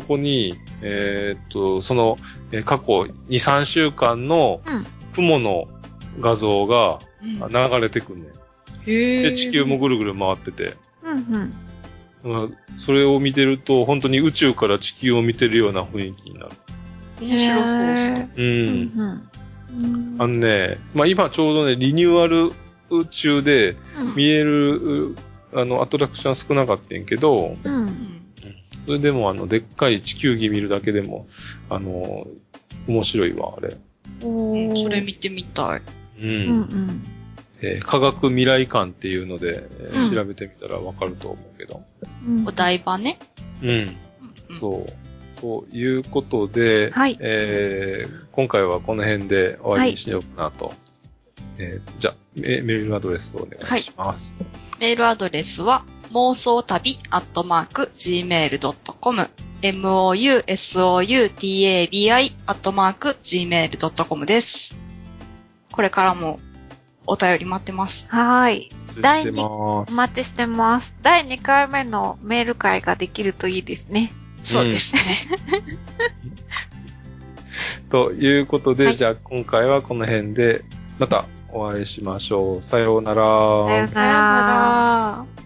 [0.00, 2.18] こに、えーっと、その、
[2.52, 5.66] えー過去2、3週間のうん雲の
[6.20, 6.98] 画像が
[7.40, 8.32] うん流れてくんねん。
[8.90, 9.22] へえ。
[9.30, 12.32] で、地球もぐるぐる回ってて、うん。
[12.32, 12.42] うん。
[12.42, 16.48] うんそれを見てると、本当に宇宙から地球を見てるような雰囲気になる。
[17.20, 18.16] 面白そうそう。
[18.16, 18.28] う。
[18.36, 18.92] うんん。
[18.98, 20.16] うん。
[20.18, 22.52] あのね、まあ今ちょうどね、リニューアル
[23.10, 23.76] 中で
[24.14, 25.16] 見える、う
[25.54, 28.15] あの、アトラクション少なかったんやけど、うん。
[28.86, 31.26] うんそれでもあの、でっかい地球儀見るだけでも、
[31.68, 32.26] あの、
[32.86, 33.76] 面白いわ、あれ。
[34.20, 35.80] それ見てみたい。
[35.80, 35.82] う。
[36.22, 37.02] うんん。
[37.62, 41.82] えー科学未来館っていうので、えーうん調べてみたらわかると思うけど。
[42.26, 42.46] うん。
[42.46, 43.18] お台場ね。
[43.62, 43.68] うん。
[43.70, 43.96] うん
[44.60, 45.40] そう。
[45.40, 50.72] ということで、はいえー今回はこの辺で終わりにしようかなと。
[51.58, 54.32] えーじゃあメ、メールアドレスをお願いします。
[54.78, 55.84] メールアドレスは、
[56.16, 59.28] 妄想旅アットマーク gmail.com
[59.60, 64.74] mousoutabi アットマーク gmail.com です。
[65.70, 66.40] これからも
[67.06, 68.08] お便り待ってます。
[68.08, 68.72] はーい。
[68.98, 70.96] 第二続いてますお待ちしてます。
[71.02, 74.10] 第2回目のメール会ができるといいですね。
[74.42, 75.02] そうですね。
[77.92, 80.64] ということで、はいじゃあ今回はこの辺で、
[80.98, 82.64] またお会いしましょう。
[82.64, 83.66] さようなら。
[83.66, 85.45] さようなら。